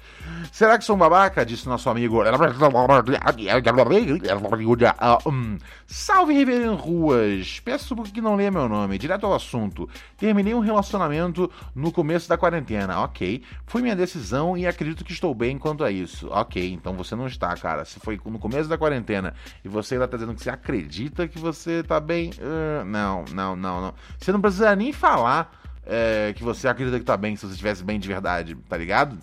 Será 0.52 0.78
que 0.78 0.86
sou 0.86 0.96
um 0.96 1.00
babaca? 1.00 1.46
Disse 1.46 1.68
nosso 1.68 1.90
amigo. 1.90 2.22
Salve, 5.86 6.34
Reverendo 6.34 6.76
Ruas. 6.76 7.60
Peço 7.60 7.96
que 8.04 8.22
não 8.22 8.36
leia 8.36 8.52
meu 8.52 8.70
nome, 8.70 8.98
direto 8.98 9.26
ao 9.26 9.34
assunto. 9.34 9.90
Terminei 10.18 10.54
um 10.54 10.60
relacionamento 10.60 11.52
no 11.76 11.92
começo 11.92 12.30
da 12.30 12.38
quarentena, 12.38 13.02
ok. 13.02 13.44
Foi 13.66 13.82
minha 13.82 13.96
decisão 13.96 14.58
e 14.58 14.66
acredito 14.66 15.04
que 15.04 15.12
estou 15.12 15.34
bem 15.34 15.58
quanto 15.58 15.84
a 15.84 15.92
isso. 15.92 16.30
Ok, 16.32 16.72
então 16.72 16.94
você 16.94 17.16
não 17.16 17.28
está, 17.28 17.56
cara. 17.56 17.77
Se 17.86 18.00
foi 18.00 18.20
no 18.26 18.40
começo 18.40 18.70
da 18.70 18.78
quarentena 18.78 19.34
e 19.64 19.68
você 19.68 19.96
ainda 19.96 20.06
está 20.06 20.18
dizendo 20.18 20.36
que 20.36 20.44
você 20.44 20.50
acredita 20.50 21.28
que 21.28 21.40
você 21.40 21.80
está 21.80 22.00
bem. 22.00 22.32
Uh, 22.32 22.86
não, 22.86 23.26
não, 23.34 23.56
não, 23.56 23.82
não. 23.82 23.94
Você 24.20 24.32
não 24.32 24.42
precisa 24.42 24.76
nem 24.76 24.92
falar 24.92 25.52
é, 25.86 26.34
que 26.36 26.44
você 26.44 26.68
acredita 26.68 26.98
que 26.98 27.04
está 27.04 27.16
bem 27.16 27.36
se 27.36 27.46
você 27.46 27.54
estivesse 27.54 27.84
bem 27.84 28.00
de 28.00 28.08
verdade, 28.08 28.56
tá 28.68 28.78
ligado? 28.78 29.18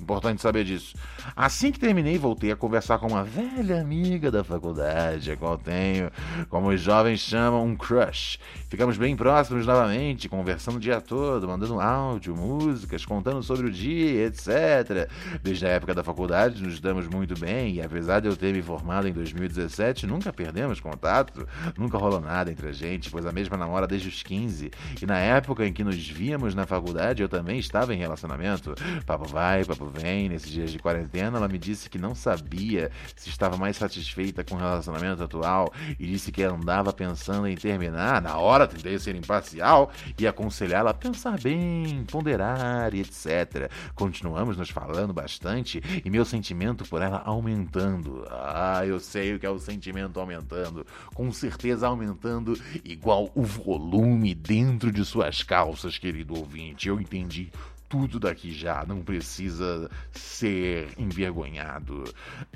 Importante 0.00 0.40
saber 0.40 0.64
disso. 0.64 0.94
Assim 1.34 1.72
que 1.72 1.78
terminei, 1.78 2.16
voltei 2.16 2.52
a 2.52 2.56
conversar 2.56 2.98
com 2.98 3.08
uma 3.08 3.24
velha 3.24 3.80
amiga 3.80 4.30
da 4.30 4.44
faculdade, 4.44 5.32
a 5.32 5.36
qual 5.36 5.58
tenho, 5.58 6.10
como 6.48 6.68
os 6.68 6.80
jovens 6.80 7.20
chamam, 7.20 7.64
um 7.64 7.76
crush. 7.76 8.38
Ficamos 8.68 8.96
bem 8.96 9.16
próximos 9.16 9.66
novamente, 9.66 10.28
conversando 10.28 10.76
o 10.76 10.80
dia 10.80 11.00
todo, 11.00 11.48
mandando 11.48 11.80
áudio, 11.80 12.36
músicas, 12.36 13.04
contando 13.04 13.42
sobre 13.42 13.66
o 13.66 13.70
dia, 13.70 14.26
etc. 14.26 15.10
Desde 15.42 15.66
a 15.66 15.70
época 15.70 15.94
da 15.94 16.04
faculdade 16.04 16.62
nos 16.62 16.78
damos 16.78 17.08
muito 17.08 17.38
bem 17.38 17.74
e 17.74 17.82
apesar 17.82 18.20
de 18.20 18.28
eu 18.28 18.36
ter 18.36 18.54
me 18.54 18.62
formado 18.62 19.08
em 19.08 19.12
2017, 19.12 20.06
nunca 20.06 20.32
perdemos 20.32 20.78
contato, 20.78 21.46
nunca 21.76 21.98
rolou 21.98 22.20
nada 22.20 22.52
entre 22.52 22.68
a 22.68 22.72
gente, 22.72 23.10
pois 23.10 23.26
a 23.26 23.32
mesma 23.32 23.56
namora 23.56 23.86
desde 23.86 24.08
os 24.08 24.22
15. 24.22 24.70
E 25.02 25.06
na 25.06 25.18
época 25.18 25.66
em 25.66 25.72
que 25.72 25.82
nos 25.82 26.08
víamos 26.08 26.54
na 26.54 26.66
faculdade, 26.66 27.20
eu 27.20 27.28
também 27.28 27.58
estava 27.58 27.92
em 27.92 27.98
relacionamento. 27.98 28.74
Papo 29.04 29.26
vai, 29.26 29.64
papo 29.64 29.87
vem, 29.88 30.28
nesses 30.28 30.50
dias 30.50 30.70
de 30.70 30.78
quarentena, 30.78 31.38
ela 31.38 31.48
me 31.48 31.58
disse 31.58 31.88
que 31.88 31.98
não 31.98 32.14
sabia 32.14 32.90
se 33.16 33.28
estava 33.28 33.56
mais 33.56 33.76
satisfeita 33.76 34.44
com 34.44 34.54
o 34.54 34.58
relacionamento 34.58 35.22
atual 35.22 35.72
e 35.98 36.06
disse 36.06 36.30
que 36.32 36.42
andava 36.42 36.92
pensando 36.92 37.46
em 37.46 37.56
terminar. 37.56 38.22
Na 38.22 38.36
hora 38.38 38.66
tentei 38.66 38.98
ser 38.98 39.14
imparcial 39.14 39.90
e 40.18 40.26
aconselhá-la 40.26 40.90
a 40.90 40.94
pensar 40.94 41.40
bem, 41.40 42.04
ponderar 42.10 42.94
e 42.94 43.00
etc. 43.00 43.70
Continuamos 43.94 44.56
nos 44.56 44.70
falando 44.70 45.12
bastante 45.12 45.82
e 46.04 46.10
meu 46.10 46.24
sentimento 46.24 46.84
por 46.84 47.02
ela 47.02 47.22
aumentando. 47.24 48.26
Ah, 48.30 48.82
eu 48.86 49.00
sei 49.00 49.34
o 49.34 49.38
que 49.38 49.46
é 49.46 49.50
o 49.50 49.58
sentimento 49.58 50.20
aumentando. 50.20 50.86
Com 51.14 51.32
certeza 51.32 51.86
aumentando 51.86 52.58
igual 52.84 53.30
o 53.34 53.42
volume 53.42 54.34
dentro 54.34 54.92
de 54.92 55.04
suas 55.04 55.42
calças, 55.42 55.98
querido 55.98 56.36
ouvinte. 56.36 56.88
Eu 56.88 57.00
entendi 57.00 57.50
tudo 57.88 58.20
daqui 58.20 58.52
já, 58.52 58.84
não 58.86 59.00
precisa 59.00 59.90
ser 60.12 60.88
envergonhado. 60.98 62.04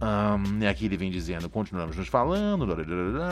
Um, 0.01 0.69
aqui 0.69 0.85
ele 0.85 0.97
vem 0.97 1.11
dizendo: 1.11 1.49
continuamos 1.49 1.97
nos 1.97 2.09
falando. 2.09 2.67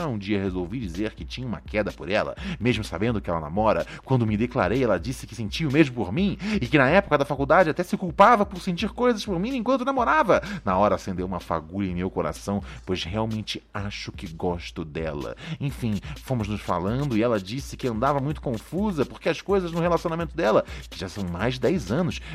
Um 0.09 0.17
dia 0.17 0.41
resolvi 0.41 0.79
dizer 0.79 1.13
que 1.13 1.23
tinha 1.23 1.45
uma 1.45 1.61
queda 1.61 1.91
por 1.91 2.09
ela, 2.09 2.35
mesmo 2.59 2.83
sabendo 2.83 3.21
que 3.21 3.29
ela 3.29 3.39
namora. 3.39 3.85
Quando 4.03 4.25
me 4.25 4.35
declarei, 4.35 4.83
ela 4.83 4.99
disse 4.99 5.27
que 5.27 5.35
sentia 5.35 5.67
o 5.67 5.71
mesmo 5.71 5.95
por 5.95 6.11
mim 6.11 6.37
e 6.59 6.67
que 6.67 6.77
na 6.77 6.89
época 6.89 7.17
da 7.17 7.25
faculdade 7.25 7.69
até 7.69 7.83
se 7.83 7.95
culpava 7.95 8.45
por 8.45 8.59
sentir 8.59 8.89
coisas 8.89 9.23
por 9.23 9.39
mim 9.39 9.55
enquanto 9.55 9.85
namorava. 9.85 10.41
Na 10.65 10.77
hora 10.77 10.95
acendeu 10.95 11.25
uma 11.25 11.39
fagulha 11.39 11.89
em 11.89 11.95
meu 11.95 12.09
coração, 12.09 12.63
pois 12.85 13.03
realmente 13.03 13.61
acho 13.73 14.11
que 14.11 14.27
gosto 14.27 14.83
dela. 14.83 15.35
Enfim, 15.59 15.99
fomos 16.23 16.47
nos 16.47 16.61
falando 16.61 17.15
e 17.15 17.21
ela 17.21 17.39
disse 17.39 17.77
que 17.77 17.87
andava 17.87 18.19
muito 18.19 18.41
confusa 18.41 19.05
porque 19.05 19.29
as 19.29 19.41
coisas 19.41 19.71
no 19.71 19.79
relacionamento 19.79 20.35
dela, 20.35 20.65
que 20.89 20.99
já 20.99 21.07
são 21.07 21.23
mais 21.25 21.55
de 21.55 21.61
10 21.61 21.90
anos, 21.90 21.90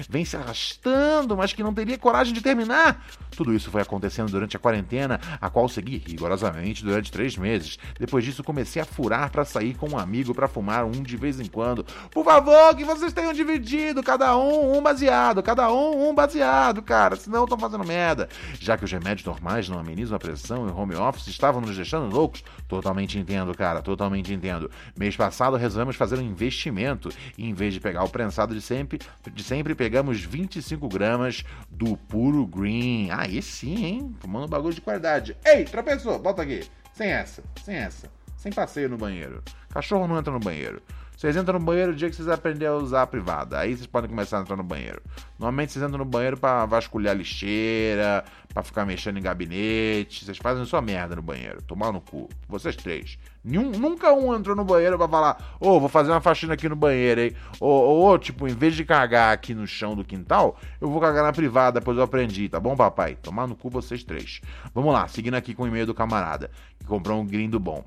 vem 0.08 0.24
se 0.24 0.36
arrastando, 0.36 1.36
mas 1.36 1.52
que 1.52 1.62
não 1.62 1.74
teria 1.74 1.98
coragem 1.98 2.32
de 2.32 2.40
terminar. 2.40 3.04
Tudo 3.36 3.54
isso 3.54 3.70
foi 3.70 3.82
acontecendo 3.82 4.30
durante 4.30 4.56
a 4.56 4.60
quarentena, 4.60 5.20
a 5.40 5.50
qual 5.50 5.68
segui 5.68 6.02
rigorosamente 6.06 6.84
durante 6.84 7.12
três 7.12 7.36
meses. 7.36 7.78
Depois 7.98 8.24
disso, 8.24 8.42
comecei 8.42 8.80
a 8.80 8.84
furar 8.84 9.30
para 9.30 9.44
sair 9.44 9.74
com 9.74 9.90
um 9.90 9.98
amigo 9.98 10.34
para 10.34 10.48
fumar 10.48 10.84
um 10.84 11.02
de 11.02 11.16
vez 11.16 11.38
em 11.40 11.46
quando. 11.46 11.84
Por 12.10 12.24
favor, 12.24 12.74
que 12.74 12.84
vocês 12.84 13.12
tenham 13.12 13.32
dividido, 13.32 14.02
cada 14.02 14.36
um 14.36 14.76
um 14.76 14.82
baseado, 14.82 15.42
cada 15.42 15.72
um 15.72 16.08
um 16.08 16.14
baseado, 16.14 16.82
cara, 16.82 17.16
senão 17.16 17.44
estão 17.44 17.58
fazendo 17.58 17.84
merda. 17.84 18.28
Já 18.58 18.76
que 18.76 18.84
os 18.84 18.92
remédios 18.92 19.26
normais 19.26 19.68
não 19.68 19.78
amenizam 19.78 20.16
a 20.16 20.18
pressão 20.18 20.66
e 20.66 20.70
o 20.70 20.76
home 20.76 20.94
office 20.94 21.26
estavam 21.28 21.60
nos 21.60 21.76
deixando 21.76 22.12
loucos, 22.12 22.42
totalmente 22.68 23.18
entendo, 23.18 23.54
cara, 23.54 23.82
totalmente 23.82 24.32
entendo. 24.32 24.70
Mês 24.96 25.16
passado 25.16 25.56
resolvemos 25.56 25.96
fazer 25.96 26.18
um 26.18 26.22
investimento 26.22 27.10
e 27.36 27.48
em 27.48 27.54
vez 27.54 27.74
de 27.74 27.80
pegar 27.80 28.04
o 28.04 28.08
prensado 28.08 28.54
de 28.54 28.60
sempre, 28.60 28.98
de 29.32 29.42
sempre 29.46 29.74
pegamos 29.74 30.20
25 30.20 30.88
gramas 30.88 31.44
do 31.70 31.96
puro 31.96 32.44
green. 32.46 33.08
Aí 33.10 33.40
sim, 33.40 33.84
hein? 33.84 34.16
Fumando 34.18 34.48
bagulho 34.48 34.74
de 34.74 34.80
qualidade. 34.80 35.36
Ei, 35.44 35.64
tropeçou, 35.64 36.18
volta 36.20 36.42
aqui. 36.42 36.64
Sem 36.92 37.10
essa, 37.10 37.42
sem 37.64 37.76
essa. 37.76 38.10
Sem 38.36 38.52
passeio 38.52 38.88
no 38.88 38.96
banheiro. 38.98 39.42
Cachorro 39.70 40.06
não 40.06 40.18
entra 40.18 40.32
no 40.32 40.40
banheiro. 40.40 40.82
Vocês 41.16 41.34
entram 41.34 41.58
no 41.58 41.64
banheiro 41.64 41.92
o 41.92 41.94
dia 41.94 42.10
que 42.10 42.14
vocês 42.14 42.28
aprenderem 42.28 42.68
a 42.68 42.76
usar 42.76 43.02
a 43.02 43.06
privada. 43.06 43.58
Aí 43.58 43.74
vocês 43.74 43.86
podem 43.86 44.10
começar 44.10 44.36
a 44.36 44.42
entrar 44.42 44.54
no 44.54 44.62
banheiro. 44.62 45.00
Normalmente 45.38 45.72
vocês 45.72 45.82
entram 45.82 45.98
no 45.98 46.04
banheiro 46.04 46.36
para 46.36 46.66
vasculhar 46.66 47.16
lixeira, 47.16 48.22
para 48.52 48.62
ficar 48.62 48.84
mexendo 48.84 49.18
em 49.18 49.22
gabinete. 49.22 50.26
Vocês 50.26 50.36
fazem 50.36 50.66
sua 50.66 50.82
merda 50.82 51.16
no 51.16 51.22
banheiro. 51.22 51.62
Tomar 51.62 51.90
no 51.90 52.02
cu. 52.02 52.28
Vocês 52.46 52.76
três. 52.76 53.18
Nenhum, 53.42 53.70
nunca 53.70 54.12
um 54.12 54.34
entrou 54.34 54.54
no 54.54 54.62
banheiro 54.62 54.98
pra 54.98 55.08
falar: 55.08 55.56
Ô, 55.58 55.70
oh, 55.70 55.80
vou 55.80 55.88
fazer 55.88 56.10
uma 56.10 56.20
faxina 56.20 56.52
aqui 56.52 56.68
no 56.68 56.76
banheiro, 56.76 57.22
hein? 57.22 57.32
Ou, 57.60 58.12
oh, 58.12 58.18
tipo, 58.18 58.46
em 58.46 58.54
vez 58.54 58.74
de 58.74 58.84
cagar 58.84 59.32
aqui 59.32 59.54
no 59.54 59.66
chão 59.66 59.96
do 59.96 60.04
quintal, 60.04 60.58
eu 60.78 60.90
vou 60.90 61.00
cagar 61.00 61.24
na 61.24 61.32
privada, 61.32 61.80
depois 61.80 61.96
eu 61.96 62.04
aprendi, 62.04 62.46
tá 62.46 62.60
bom, 62.60 62.76
papai? 62.76 63.14
Tomar 63.14 63.46
no 63.46 63.56
cu 63.56 63.70
vocês 63.70 64.04
três. 64.04 64.42
Vamos 64.74 64.92
lá, 64.92 65.08
seguindo 65.08 65.34
aqui 65.34 65.54
com 65.54 65.62
o 65.62 65.66
e-mail 65.66 65.86
do 65.86 65.94
camarada, 65.94 66.50
que 66.78 66.84
comprou 66.84 67.18
um 67.18 67.26
grindo 67.26 67.58
bom. 67.58 67.82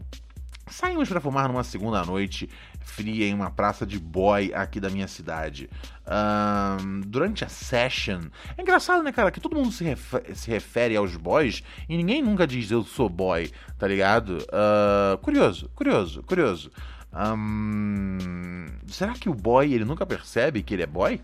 Saímos 0.69 1.09
para 1.09 1.19
fumar 1.19 1.47
numa 1.47 1.63
segunda 1.63 2.03
noite 2.05 2.47
fria 2.79 3.27
em 3.27 3.33
uma 3.33 3.51
praça 3.51 3.85
de 3.85 3.99
boy 3.99 4.51
aqui 4.53 4.79
da 4.79 4.89
minha 4.89 5.07
cidade. 5.07 5.69
Um, 6.07 7.01
durante 7.01 7.45
a 7.45 7.49
session. 7.49 8.21
É 8.57 8.61
engraçado, 8.61 9.03
né, 9.03 9.11
cara? 9.11 9.31
Que 9.31 9.39
todo 9.39 9.55
mundo 9.55 9.71
se, 9.71 9.83
refere, 9.83 10.35
se 10.35 10.49
refere 10.49 10.95
aos 10.95 11.15
boys 11.15 11.63
e 11.87 11.95
ninguém 11.95 12.21
nunca 12.21 12.47
diz 12.47 12.71
eu 12.71 12.83
sou 12.83 13.07
boy, 13.07 13.51
tá 13.77 13.87
ligado? 13.87 14.37
Uh, 14.37 15.17
curioso, 15.19 15.69
curioso, 15.75 16.23
curioso. 16.23 16.71
Um, 17.13 18.67
será 18.87 19.13
que 19.13 19.29
o 19.29 19.33
boy 19.33 19.73
ele 19.73 19.85
nunca 19.85 20.05
percebe 20.05 20.61
que 20.61 20.73
ele 20.73 20.83
é 20.83 20.87
boy? 20.87 21.21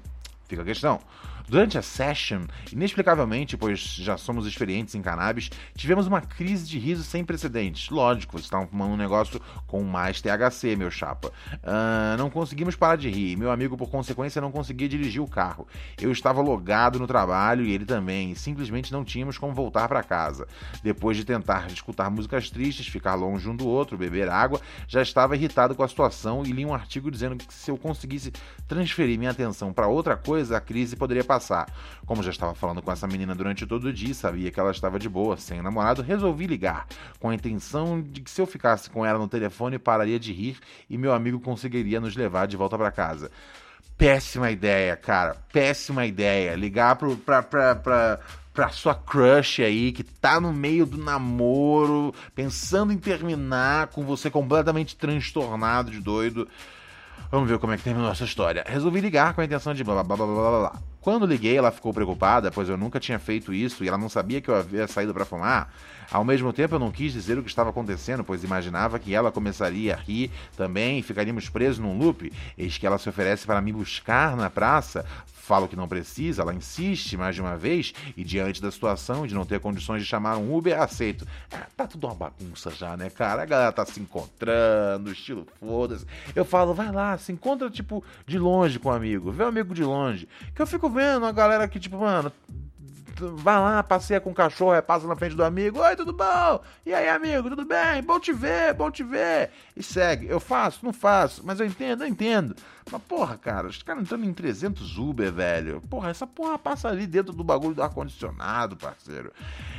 Fica 0.47 0.61
a 0.61 0.65
questão. 0.65 0.99
Durante 1.47 1.77
a 1.77 1.81
session, 1.81 2.41
inexplicavelmente, 2.71 3.55
pois 3.55 3.79
já 3.79 4.17
somos 4.17 4.47
experientes 4.47 4.95
em 4.95 5.01
cannabis, 5.01 5.51
tivemos 5.75 6.07
uma 6.07 6.19
crise 6.19 6.67
de 6.67 6.79
riso 6.79 7.03
sem 7.03 7.23
precedentes. 7.23 7.89
Lógico, 7.91 8.33
vocês 8.33 8.45
estavam 8.45 8.67
fumando 8.67 8.93
um 8.93 8.97
negócio 8.97 9.39
com 9.67 9.83
mais 9.83 10.19
THC, 10.21 10.75
meu 10.75 10.89
chapa. 10.89 11.31
Uh, 11.57 12.17
não 12.17 12.31
conseguimos 12.31 12.75
parar 12.75 12.95
de 12.95 13.09
rir. 13.09 13.37
Meu 13.37 13.51
amigo, 13.51 13.77
por 13.77 13.91
consequência, 13.91 14.41
não 14.41 14.51
conseguia 14.51 14.89
dirigir 14.89 15.21
o 15.21 15.27
carro. 15.27 15.67
Eu 16.01 16.11
estava 16.11 16.41
logado 16.41 16.97
no 16.97 17.05
trabalho 17.05 17.63
e 17.63 17.71
ele 17.71 17.85
também. 17.85 18.31
E 18.31 18.35
simplesmente 18.35 18.91
não 18.91 19.05
tínhamos 19.05 19.37
como 19.37 19.53
voltar 19.53 19.87
para 19.87 20.01
casa. 20.01 20.47
Depois 20.81 21.15
de 21.15 21.23
tentar 21.23 21.67
escutar 21.67 22.09
músicas 22.09 22.49
tristes, 22.49 22.87
ficar 22.87 23.13
longe 23.13 23.47
um 23.47 23.55
do 23.55 23.67
outro, 23.67 23.97
beber 23.97 24.29
água, 24.29 24.59
já 24.87 25.01
estava 25.01 25.35
irritado 25.35 25.75
com 25.75 25.83
a 25.83 25.87
situação 25.87 26.43
e 26.43 26.51
li 26.51 26.65
um 26.65 26.73
artigo 26.73 27.11
dizendo 27.11 27.35
que 27.35 27.53
se 27.53 27.69
eu 27.69 27.77
conseguisse 27.77 28.33
transferir 28.67 29.19
minha 29.19 29.31
atenção 29.31 29.71
para 29.71 29.87
outra 29.87 30.17
coisa, 30.17 30.57
a 30.57 30.61
crise 30.61 30.95
poderia 30.95 31.23
passar 31.23 31.34
passar. 31.35 31.67
Como 32.05 32.23
já 32.23 32.31
estava 32.31 32.53
falando 32.53 32.81
com 32.81 32.91
essa 32.91 33.07
menina 33.07 33.35
durante 33.35 33.65
todo 33.65 33.85
o 33.85 33.93
dia, 33.93 34.13
sabia 34.13 34.51
que 34.51 34.59
ela 34.59 34.71
estava 34.71 34.97
de 34.97 35.09
boa, 35.09 35.37
sem 35.37 35.61
namorado, 35.61 36.01
resolvi 36.01 36.47
ligar, 36.47 36.87
com 37.19 37.29
a 37.29 37.35
intenção 37.35 38.01
de 38.01 38.21
que 38.21 38.31
se 38.31 38.41
eu 38.41 38.45
ficasse 38.45 38.89
com 38.89 39.05
ela 39.05 39.19
no 39.19 39.27
telefone, 39.27 39.77
pararia 39.77 40.19
de 40.19 40.31
rir 40.31 40.57
e 40.89 40.97
meu 40.97 41.13
amigo 41.13 41.39
conseguiria 41.39 41.99
nos 41.99 42.15
levar 42.15 42.47
de 42.47 42.55
volta 42.55 42.77
para 42.77 42.91
casa. 42.91 43.29
Péssima 43.97 44.51
ideia, 44.51 44.95
cara. 44.95 45.37
Péssima 45.53 46.05
ideia. 46.05 46.53
Ligar 46.55 46.97
pro, 46.97 47.15
pra, 47.15 47.41
pra, 47.41 47.75
pra, 47.75 48.19
pra 48.53 48.69
sua 48.69 48.93
crush 48.93 49.63
aí, 49.63 49.93
que 49.93 50.03
tá 50.03 50.39
no 50.39 50.51
meio 50.51 50.85
do 50.85 50.97
namoro, 50.97 52.13
pensando 52.33 52.91
em 52.91 52.97
terminar 52.97 53.87
com 53.87 54.03
você 54.03 54.29
completamente 54.29 54.97
transtornado 54.97 55.91
de 55.91 56.01
doido. 56.01 56.47
Vamos 57.31 57.49
ver 57.49 57.57
como 57.57 57.73
é 57.73 57.77
que 57.77 57.83
terminou 57.83 58.11
essa 58.11 58.25
história. 58.25 58.65
Resolvi 58.67 58.99
ligar 58.99 59.33
com 59.33 59.41
a 59.41 59.45
intenção 59.45 59.73
de 59.73 59.83
blá 59.83 60.03
blá 60.03 60.15
blá 60.15 60.25
blá 60.25 60.35
blá 60.35 60.59
blá. 60.59 60.94
Quando 61.05 61.27
liguei, 61.27 61.55
ela 61.55 61.69
ficou 61.69 61.93
preocupada, 61.93 62.49
pois 62.49 62.67
eu 62.67 62.75
nunca 62.75 62.99
tinha 62.99 63.19
feito 63.19 63.53
isso 63.53 63.83
e 63.83 63.87
ela 63.87 63.95
não 63.95 64.09
sabia 64.09 64.41
que 64.41 64.49
eu 64.49 64.55
havia 64.55 64.87
saído 64.87 65.13
para 65.13 65.23
fumar. 65.23 65.71
Ao 66.11 66.23
mesmo 66.23 66.51
tempo, 66.51 66.73
eu 66.73 66.79
não 66.79 66.91
quis 66.91 67.13
dizer 67.13 67.37
o 67.37 67.43
que 67.43 67.49
estava 67.49 67.69
acontecendo, 67.69 68.23
pois 68.23 68.43
imaginava 68.43 68.97
que 68.97 69.13
ela 69.13 69.31
começaria 69.31 69.93
a 69.93 69.97
rir 69.97 70.31
também 70.57 70.97
e 70.97 71.03
ficaríamos 71.03 71.47
presos 71.47 71.77
num 71.77 71.95
loop. 71.95 72.33
Eis 72.57 72.79
que 72.79 72.87
ela 72.87 72.97
se 72.97 73.07
oferece 73.07 73.45
para 73.45 73.61
me 73.61 73.71
buscar 73.71 74.35
na 74.35 74.49
praça. 74.49 75.05
Falo 75.25 75.67
que 75.67 75.75
não 75.75 75.87
precisa, 75.87 76.41
ela 76.41 76.55
insiste 76.55 77.15
mais 77.15 77.35
de 77.35 77.41
uma 77.41 77.55
vez 77.55 77.93
e, 78.17 78.23
diante 78.23 78.59
da 78.59 78.71
situação 78.71 79.27
de 79.27 79.35
não 79.35 79.45
ter 79.45 79.59
condições 79.59 80.01
de 80.01 80.07
chamar 80.07 80.37
um 80.37 80.55
Uber, 80.55 80.81
aceito. 80.81 81.23
Ah, 81.53 81.67
tá 81.77 81.85
tudo 81.85 82.07
uma 82.07 82.15
bagunça 82.15 82.71
já, 82.71 82.97
né, 82.97 83.11
cara? 83.11 83.43
A 83.43 83.45
galera 83.45 83.71
tá 83.71 83.85
se 83.85 83.99
encontrando, 83.99 85.11
estilo 85.11 85.45
foda-se. 85.59 86.03
Eu 86.35 86.45
falo, 86.45 86.73
vai 86.73 86.91
lá, 86.91 87.15
se 87.19 87.31
encontra, 87.31 87.69
tipo, 87.69 88.03
de 88.25 88.39
longe 88.39 88.79
com 88.79 88.89
um 88.89 88.93
amigo, 88.93 89.31
vê 89.31 89.43
um 89.43 89.47
amigo 89.47 89.71
de 89.75 89.83
longe. 89.83 90.27
Que 90.55 90.63
eu 90.63 90.65
fico 90.65 90.89
vendo 90.95 91.25
a 91.25 91.31
galera 91.33 91.67
que, 91.67 91.77
tipo, 91.77 91.97
mano, 91.97 92.31
vai 93.19 93.59
lá, 93.59 93.83
passeia 93.83 94.21
com 94.21 94.31
o 94.31 94.33
cachorro, 94.33 94.73
é, 94.73 94.81
passa 94.81 95.05
na 95.05 95.15
frente 95.15 95.35
do 95.35 95.43
amigo, 95.43 95.79
oi, 95.79 95.95
tudo 95.95 96.13
bom? 96.13 96.61
E 96.85 96.93
aí, 96.93 97.09
amigo, 97.09 97.49
tudo 97.49 97.65
bem? 97.65 98.01
Bom 98.01 98.17
te 98.17 98.31
ver, 98.31 98.73
bom 98.73 98.89
te 98.89 99.03
ver. 99.03 99.51
E 99.75 99.83
segue. 99.83 100.27
Eu 100.27 100.39
faço, 100.39 100.79
não 100.83 100.93
faço, 100.93 101.41
mas 101.43 101.59
eu 101.59 101.65
entendo, 101.65 102.03
eu 102.03 102.07
entendo. 102.07 102.55
Mas, 102.91 103.01
porra, 103.01 103.37
cara, 103.37 103.67
os 103.67 103.81
caras 103.81 104.03
entrando 104.03 104.25
em 104.25 104.33
300 104.33 104.97
Uber, 104.97 105.31
velho. 105.33 105.81
Porra, 105.89 106.09
essa 106.11 106.27
porra 106.27 106.57
passa 106.57 106.87
ali 106.87 107.07
dentro 107.07 107.33
do 107.33 107.43
bagulho 107.43 107.73
do 107.73 107.81
ar-condicionado, 107.81 108.77
parceiro. 108.77 109.31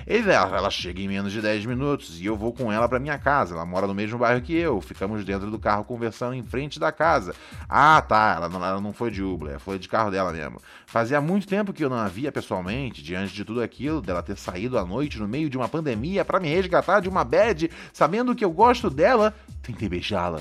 Ele, 0.07 0.31
ela 0.31 0.71
chega 0.71 1.01
em 1.01 1.07
menos 1.07 1.33
de 1.33 1.41
10 1.41 1.67
minutos 1.67 2.21
e 2.21 2.27
eu 2.27 2.37
vou 2.37 2.53
com 2.53 2.73
ela 2.73 2.89
pra 2.89 2.99
minha 2.99 3.17
casa. 3.17 3.55
Ela 3.55 3.65
mora 3.65 3.87
no 3.87 3.95
mesmo 3.95 4.19
bairro 4.19 4.43
que 4.43 4.57
eu. 4.57 4.81
Ficamos 4.81 5.25
dentro 5.25 5.51
do 5.51 5.59
carro 5.59 5.85
conversando 5.85 6.35
em 6.35 6.43
frente 6.43 6.81
da 6.81 6.91
casa. 6.91 7.35
Ah, 7.69 8.03
tá. 8.03 8.35
Ela 8.37 8.49
não, 8.49 8.65
ela 8.65 8.81
não 8.81 8.93
foi 8.93 9.11
de 9.11 9.23
Uber, 9.23 9.59
foi 9.61 9.79
de 9.79 9.89
carro 9.89 10.11
dela 10.11 10.33
mesmo. 10.33 10.61
Fazia 10.87 11.21
muito 11.21 11.49
tempo 11.49 11.73
que 11.73 11.85
eu 11.85 11.91
não 11.91 11.99
a 11.99 12.09
via 12.09 12.31
pessoalmente, 12.31 13.03
diante 13.03 13.35
de 13.35 13.45
tudo 13.45 13.61
aquilo, 13.61 14.01
dela 14.01 14.23
ter 14.23 14.37
saído 14.37 14.79
à 14.79 14.85
noite 14.85 15.19
no 15.19 15.27
meio 15.27 15.51
de 15.51 15.57
uma 15.57 15.69
pandemia 15.69 16.25
para 16.25 16.39
me 16.39 16.49
resgatar 16.49 17.01
de 17.01 17.09
uma 17.09 17.25
bad, 17.25 17.71
sabendo 17.93 18.35
que 18.35 18.45
eu 18.45 18.51
gosto 18.51 18.89
dela. 18.89 19.35
Tentei 19.63 19.89
beijá-la 19.89 20.41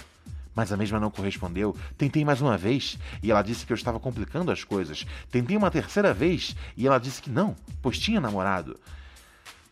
mas 0.56 0.72
a 0.72 0.78
mesma 0.78 1.00
não 1.00 1.12
correspondeu. 1.12 1.76
Tentei 1.98 2.24
mais 2.24 2.40
uma 2.40 2.58
vez 2.58 2.98
e 3.22 3.30
ela 3.30 3.42
disse 3.42 3.66
que 3.66 3.74
eu 3.74 3.76
estava 3.76 4.00
complicando 4.00 4.50
as 4.50 4.64
coisas. 4.64 5.06
Tentei 5.30 5.58
uma 5.58 5.70
terceira 5.70 6.14
vez 6.14 6.56
e 6.78 6.88
ela 6.88 6.98
disse 6.98 7.22
que 7.22 7.30
não, 7.30 7.56
pois 7.82 8.00
tinha 8.00 8.22
namorado. 8.22 8.80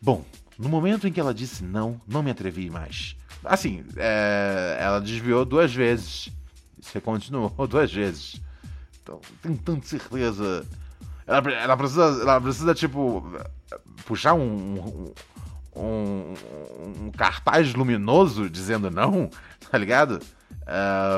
Bom, 0.02 0.26
no 0.60 0.68
momento 0.68 1.08
em 1.08 1.12
que 1.14 1.20
ela 1.20 1.34
disse 1.34 1.64
não, 1.64 2.02
não 2.06 2.22
me 2.22 2.32
atrevi 2.32 2.70
mais. 2.70 3.16
Assim, 3.46 3.86
é, 3.96 4.78
ela 4.80 5.00
desviou 5.00 5.46
duas 5.46 5.74
vezes. 5.74 6.30
Você 6.82 7.00
continuou 7.00 7.50
duas 7.66 7.92
vezes. 7.92 8.42
Então, 9.04 9.20
tenho 9.42 9.58
tanta 9.58 9.86
certeza. 9.86 10.66
Ela, 11.28 11.52
ela, 11.52 11.78
precisa, 11.78 12.04
ela 12.22 12.42
precisa, 12.42 12.74
tipo, 12.74 13.24
puxar 14.06 14.34
um, 14.34 15.14
um, 15.76 15.82
um, 15.82 16.34
um 17.06 17.12
cartaz 17.12 17.74
luminoso 17.74 18.50
dizendo 18.50 18.90
não, 18.90 19.30
tá 19.70 19.78
ligado? 19.78 20.20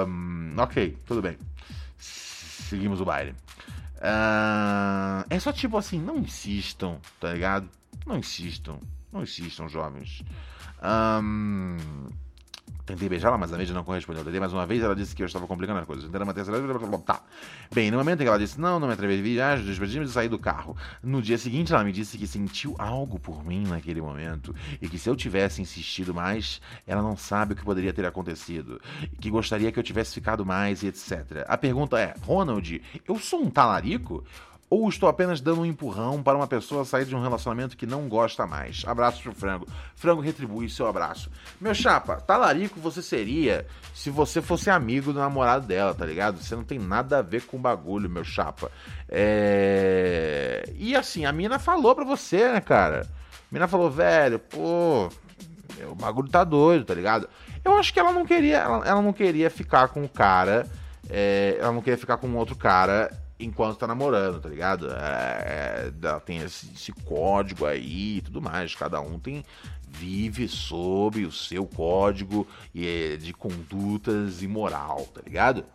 Um, 0.07 0.55
ok, 0.57 0.97
tudo 1.05 1.21
bem. 1.21 1.37
Seguimos 1.97 2.99
o 2.99 3.05
baile. 3.05 3.35
Uh, 3.97 5.25
é 5.29 5.39
só 5.39 5.51
tipo 5.51 5.77
assim, 5.77 5.99
não 5.99 6.17
insistam, 6.17 6.99
tá 7.19 7.33
ligado? 7.33 7.69
Não 8.05 8.17
insistam, 8.17 8.79
não 9.11 9.23
insistam, 9.23 9.69
jovens. 9.69 10.23
Um, 10.83 11.77
Tentei 12.85 13.09
beijá-la, 13.09 13.37
mas 13.37 13.51
a 13.51 13.57
mídia 13.57 13.73
não 13.73 13.83
correspondeu. 13.83 14.23
Tentei 14.23 14.39
mais 14.39 14.53
uma 14.53 14.65
vez, 14.65 14.83
ela 14.83 14.95
disse 14.95 15.15
que 15.15 15.23
eu 15.23 15.25
estava 15.25 15.47
complicando 15.47 15.79
as 15.79 15.85
coisas. 15.85 16.05
Tentei 16.05 16.21
uma 16.21 16.33
terceira 16.33 16.61
vez, 16.61 17.01
tá. 17.03 17.21
Bem, 17.73 17.89
no 17.89 17.97
momento 17.97 18.21
em 18.21 18.23
que 18.23 18.27
ela 18.27 18.37
disse 18.37 18.59
não, 18.61 18.79
não 18.79 18.87
me 18.87 18.93
atrevi 18.93 19.41
a 19.41 19.55
despedimos 19.55 20.11
e 20.11 20.13
saí 20.13 20.29
do 20.29 20.37
carro. 20.37 20.77
No 21.01 21.21
dia 21.21 21.37
seguinte, 21.37 21.73
ela 21.73 21.83
me 21.83 21.91
disse 21.91 22.17
que 22.17 22.27
sentiu 22.27 22.75
algo 22.77 23.19
por 23.19 23.43
mim 23.43 23.65
naquele 23.67 24.01
momento 24.01 24.55
e 24.79 24.87
que 24.87 24.99
se 24.99 25.09
eu 25.09 25.15
tivesse 25.15 25.61
insistido 25.61 26.13
mais, 26.13 26.61
ela 26.85 27.01
não 27.01 27.17
sabe 27.17 27.53
o 27.53 27.55
que 27.55 27.63
poderia 27.63 27.91
ter 27.91 28.05
acontecido. 28.05 28.79
E 29.01 29.15
que 29.17 29.31
gostaria 29.31 29.71
que 29.71 29.79
eu 29.79 29.83
tivesse 29.83 30.13
ficado 30.13 30.45
mais 30.45 30.83
e 30.83 30.87
etc. 30.87 31.43
A 31.47 31.57
pergunta 31.57 31.99
é, 31.99 32.13
Ronald, 32.21 32.81
eu 33.07 33.17
sou 33.17 33.41
um 33.41 33.49
talarico? 33.49 34.23
Ou 34.67 34.89
estou 34.89 35.07
apenas 35.07 35.39
dando 35.39 35.61
um 35.61 35.65
empurrão 35.65 36.23
para 36.23 36.35
uma 36.35 36.47
pessoa 36.47 36.83
sair 36.83 37.05
de 37.05 37.15
um 37.15 37.21
relacionamento 37.21 37.77
que 37.77 37.85
não 37.85 38.09
gosta 38.09 38.47
mais? 38.47 38.83
Abraço 38.87 39.21
pro 39.21 39.33
Frango. 39.33 39.67
Frango 39.95 40.21
retribui 40.21 40.67
seu 40.69 40.87
abraço. 40.87 41.29
Meu 41.61 41.75
chapa, 41.75 42.15
talarico 42.15 42.79
você 42.79 43.01
seria 43.01 43.67
se 43.93 44.09
você 44.09 44.41
fosse 44.41 44.71
amigo 44.71 45.13
do 45.13 45.19
namorado 45.19 45.67
dela, 45.67 45.93
tá 45.93 46.03
ligado? 46.03 46.41
Você 46.41 46.55
não 46.55 46.63
tem 46.63 46.79
nada 46.79 47.19
a 47.19 47.21
ver 47.21 47.43
com 47.43 47.57
o 47.57 47.59
bagulho, 47.59 48.09
meu 48.09 48.23
chapa. 48.23 48.71
É... 49.07 50.67
E 50.75 50.95
assim, 50.95 51.25
a 51.25 51.31
mina 51.31 51.59
falou 51.59 51.93
pra 51.93 52.03
você, 52.03 52.51
né, 52.51 52.59
cara? 52.59 53.01
A 53.01 53.53
mina 53.53 53.67
falou, 53.67 53.91
velho, 53.91 54.39
pô, 54.39 55.09
o 55.87 55.95
bagulho 55.95 56.27
tá 56.27 56.43
doido, 56.43 56.85
tá 56.85 56.95
ligado? 56.95 57.29
Eu 57.63 57.77
acho 57.77 57.93
que 57.93 57.99
ela 57.99 58.11
não 58.11 58.25
queria, 58.25 58.57
ela, 58.57 58.87
ela 58.87 59.01
não 59.01 59.13
queria 59.13 59.49
ficar 59.51 59.89
com 59.89 60.03
o 60.03 60.09
cara, 60.09 60.65
é, 61.07 61.57
ela 61.59 61.71
não 61.71 61.81
queria 61.81 61.99
ficar 61.99 62.17
com 62.17 62.33
outro 62.35 62.55
cara 62.55 63.11
enquanto 63.39 63.77
tá 63.77 63.87
namorando, 63.87 64.39
tá 64.39 64.49
ligado? 64.49 64.89
É, 64.91 65.91
é, 65.91 66.19
tem 66.19 66.37
esse, 66.37 66.71
esse, 66.73 66.91
código 66.91 67.65
aí 67.65 68.17
e 68.17 68.21
tudo 68.21 68.41
mais. 68.41 68.73
Cada 68.75 69.01
um 69.01 69.19
tem 69.19 69.43
vive 69.87 70.47
sob 70.47 71.25
o 71.25 71.31
seu 71.31 71.65
código 71.65 72.47
de 72.73 73.33
condutas 73.33 74.41
e 74.41 74.47
moral, 74.47 75.05
tá 75.13 75.21
ligado? 75.23 75.65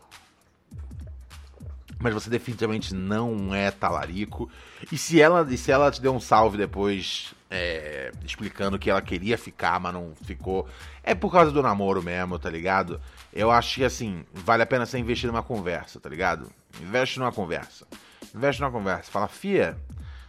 Mas 1.99 2.14
você 2.14 2.31
definitivamente 2.31 2.94
não 2.94 3.55
é 3.55 3.70
talarico. 3.70 4.51
E 4.90 4.96
se 4.96 5.20
ela, 5.20 5.46
e 5.49 5.57
se 5.57 5.70
ela 5.70 5.90
te 5.90 6.01
deu 6.01 6.14
um 6.14 6.20
salve 6.20 6.57
depois, 6.57 7.35
é, 7.51 8.11
explicando 8.25 8.79
que 8.79 8.88
ela 8.88 9.03
queria 9.03 9.37
ficar, 9.37 9.79
mas 9.79 9.92
não 9.92 10.14
ficou, 10.23 10.66
é 11.03 11.14
por 11.14 11.31
causa 11.31 11.51
do 11.51 11.62
namoro 11.62 12.03
mesmo, 12.03 12.38
tá 12.38 12.49
ligado? 12.49 13.01
Eu 13.33 13.51
acho 13.51 13.77
que 13.77 13.85
assim, 13.85 14.25
vale 14.33 14.62
a 14.62 14.66
pena 14.66 14.85
você 14.85 14.99
investir 14.99 15.29
numa 15.29 15.43
conversa, 15.43 16.01
tá 16.01 16.09
ligado? 16.09 16.51
Investe 16.81 17.19
numa 17.19 17.31
conversa. 17.31 17.87
Investe 18.35 18.61
numa 18.61 18.73
conversa. 18.73 19.11
Fala, 19.11 19.29
fia, 19.29 19.77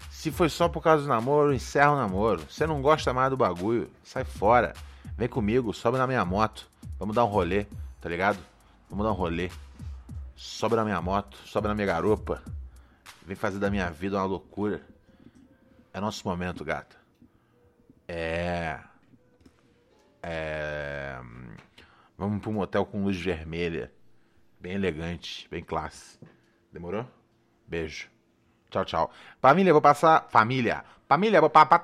se 0.10 0.32
foi 0.32 0.50
só 0.50 0.70
por 0.70 0.84
causa 0.84 1.04
do 1.04 1.10
namoro, 1.10 1.54
encerra 1.54 1.94
o 1.94 1.96
namoro. 1.96 2.44
Você 2.50 2.68
não 2.68 2.82
gosta 2.82 3.12
mais 3.14 3.30
do 3.32 3.38
bagulho, 3.38 3.90
sai 4.04 4.24
fora. 4.24 4.74
Vem 5.18 5.28
comigo, 5.28 5.74
sobe 5.74 5.98
na 5.98 6.06
minha 6.06 6.24
moto. 6.24 6.70
Vamos 7.00 7.16
dar 7.16 7.26
um 7.26 7.28
rolê, 7.28 7.66
tá 8.00 8.08
ligado? 8.08 8.38
Vamos 8.90 9.04
dar 9.04 9.12
um 9.12 9.16
rolê. 9.16 9.50
Sobe 10.36 10.76
na 10.76 10.84
minha 10.84 11.02
moto, 11.02 11.38
sobe 11.46 11.68
na 11.68 11.74
minha 11.74 11.88
garupa. 11.88 12.44
Vem 13.26 13.36
fazer 13.36 13.58
da 13.58 13.70
minha 13.70 13.90
vida 13.90 14.18
uma 14.18 14.26
loucura. 14.26 14.82
É 15.94 16.00
nosso 16.00 16.28
momento, 16.28 16.64
gata. 16.64 16.96
É. 18.08 18.80
É. 20.22 21.20
Vamos 22.22 22.40
pra 22.40 22.52
um 22.52 22.54
motel 22.54 22.86
com 22.86 23.04
luz 23.04 23.20
vermelha. 23.20 23.92
Bem 24.60 24.74
elegante, 24.74 25.48
bem 25.50 25.64
classe. 25.64 26.20
Demorou? 26.72 27.04
Beijo. 27.66 28.12
Tchau, 28.70 28.86
tchau. 28.86 29.12
Família, 29.42 29.74
vou 29.74 29.82
passar. 29.82 30.28
Família. 30.30 30.86
Família, 31.10 31.42
vou 31.42 31.50
passar. 31.50 31.82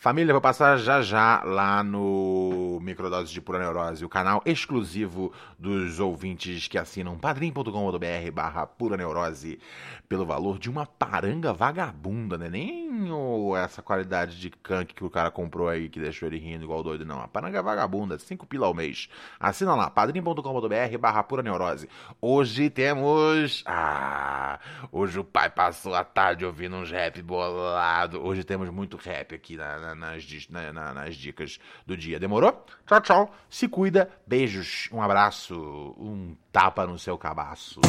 Família, 0.00 0.32
vou 0.32 0.40
passar 0.40 0.78
já 0.78 1.02
já 1.02 1.42
lá 1.44 1.84
no 1.84 2.80
Microdose 2.80 3.30
de 3.34 3.38
Pura 3.38 3.58
Neurose, 3.58 4.02
o 4.02 4.08
canal 4.08 4.40
exclusivo 4.46 5.30
dos 5.58 6.00
ouvintes 6.00 6.66
que 6.68 6.78
assinam 6.78 7.18
padrim.com.br 7.18 8.30
barra 8.32 8.66
Pura 8.66 8.96
Neurose 8.96 9.60
pelo 10.08 10.24
valor 10.24 10.58
de 10.58 10.70
uma 10.70 10.86
paranga 10.86 11.52
vagabunda, 11.52 12.38
né? 12.38 12.48
Nem 12.48 13.12
oh, 13.12 13.54
essa 13.54 13.82
qualidade 13.82 14.40
de 14.40 14.48
canque 14.48 14.94
que 14.94 15.04
o 15.04 15.10
cara 15.10 15.30
comprou 15.30 15.68
aí 15.68 15.90
que 15.90 16.00
deixou 16.00 16.26
ele 16.28 16.38
rindo 16.38 16.64
igual 16.64 16.82
doido, 16.82 17.04
não. 17.04 17.20
A 17.20 17.28
paranga 17.28 17.62
vagabunda, 17.62 18.18
5 18.18 18.46
pila 18.46 18.68
ao 18.68 18.74
mês. 18.74 19.10
Assina 19.38 19.74
lá, 19.74 19.90
padrim.com.br 19.90 20.98
barra 20.98 21.22
Pura 21.22 21.42
Neurose. 21.42 21.90
Hoje 22.22 22.70
temos... 22.70 23.62
Ah, 23.66 24.58
hoje 24.90 25.20
o 25.20 25.24
pai 25.24 25.50
passou 25.50 25.94
a 25.94 26.02
tarde 26.02 26.46
ouvindo 26.46 26.76
uns 26.76 26.90
rap 26.90 27.20
bolado. 27.20 28.24
Hoje 28.24 28.42
temos 28.42 28.70
muito 28.70 28.96
rap 28.96 29.34
aqui 29.34 29.58
na 29.58 29.89
na, 29.94 30.72
na, 30.72 30.94
nas 30.94 31.16
dicas 31.16 31.58
do 31.86 31.96
dia. 31.96 32.18
Demorou? 32.18 32.64
Tchau, 32.86 33.00
tchau. 33.00 33.34
Se 33.48 33.68
cuida. 33.68 34.10
Beijos. 34.26 34.88
Um 34.92 35.02
abraço. 35.02 35.94
Um 35.98 36.36
tapa 36.52 36.86
no 36.86 36.98
seu 36.98 37.16
cabaço. 37.18 37.80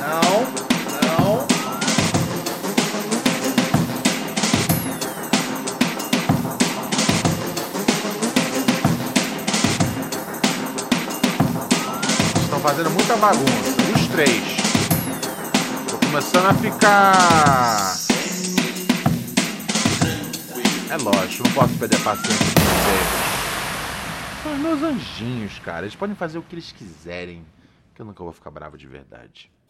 Não, 0.00 0.40
não. 1.02 1.46
Estão 12.42 12.60
fazendo 12.60 12.90
muita 12.90 13.16
bagunça. 13.16 13.76
Os 13.94 14.08
três. 14.08 14.60
Tô 15.88 15.98
começando 15.98 16.46
a 16.46 16.54
ficar 16.54 17.99
é 20.90 20.96
lógico, 20.96 21.44
não 21.44 21.54
posso 21.54 21.78
perder 21.78 21.96
a 21.96 22.00
paciência 22.00 22.46
com 22.46 22.60
vocês. 22.60 24.42
São 24.42 24.54
os 24.54 24.58
meus 24.58 24.82
anjinhos, 24.82 25.58
cara. 25.60 25.86
Eles 25.86 25.94
podem 25.94 26.16
fazer 26.16 26.38
o 26.38 26.42
que 26.42 26.54
eles 26.54 26.72
quiserem. 26.72 27.44
Que 27.94 28.02
eu 28.02 28.06
nunca 28.06 28.24
vou 28.24 28.32
ficar 28.32 28.50
bravo 28.50 28.76
de 28.76 28.88
verdade. 28.88 29.52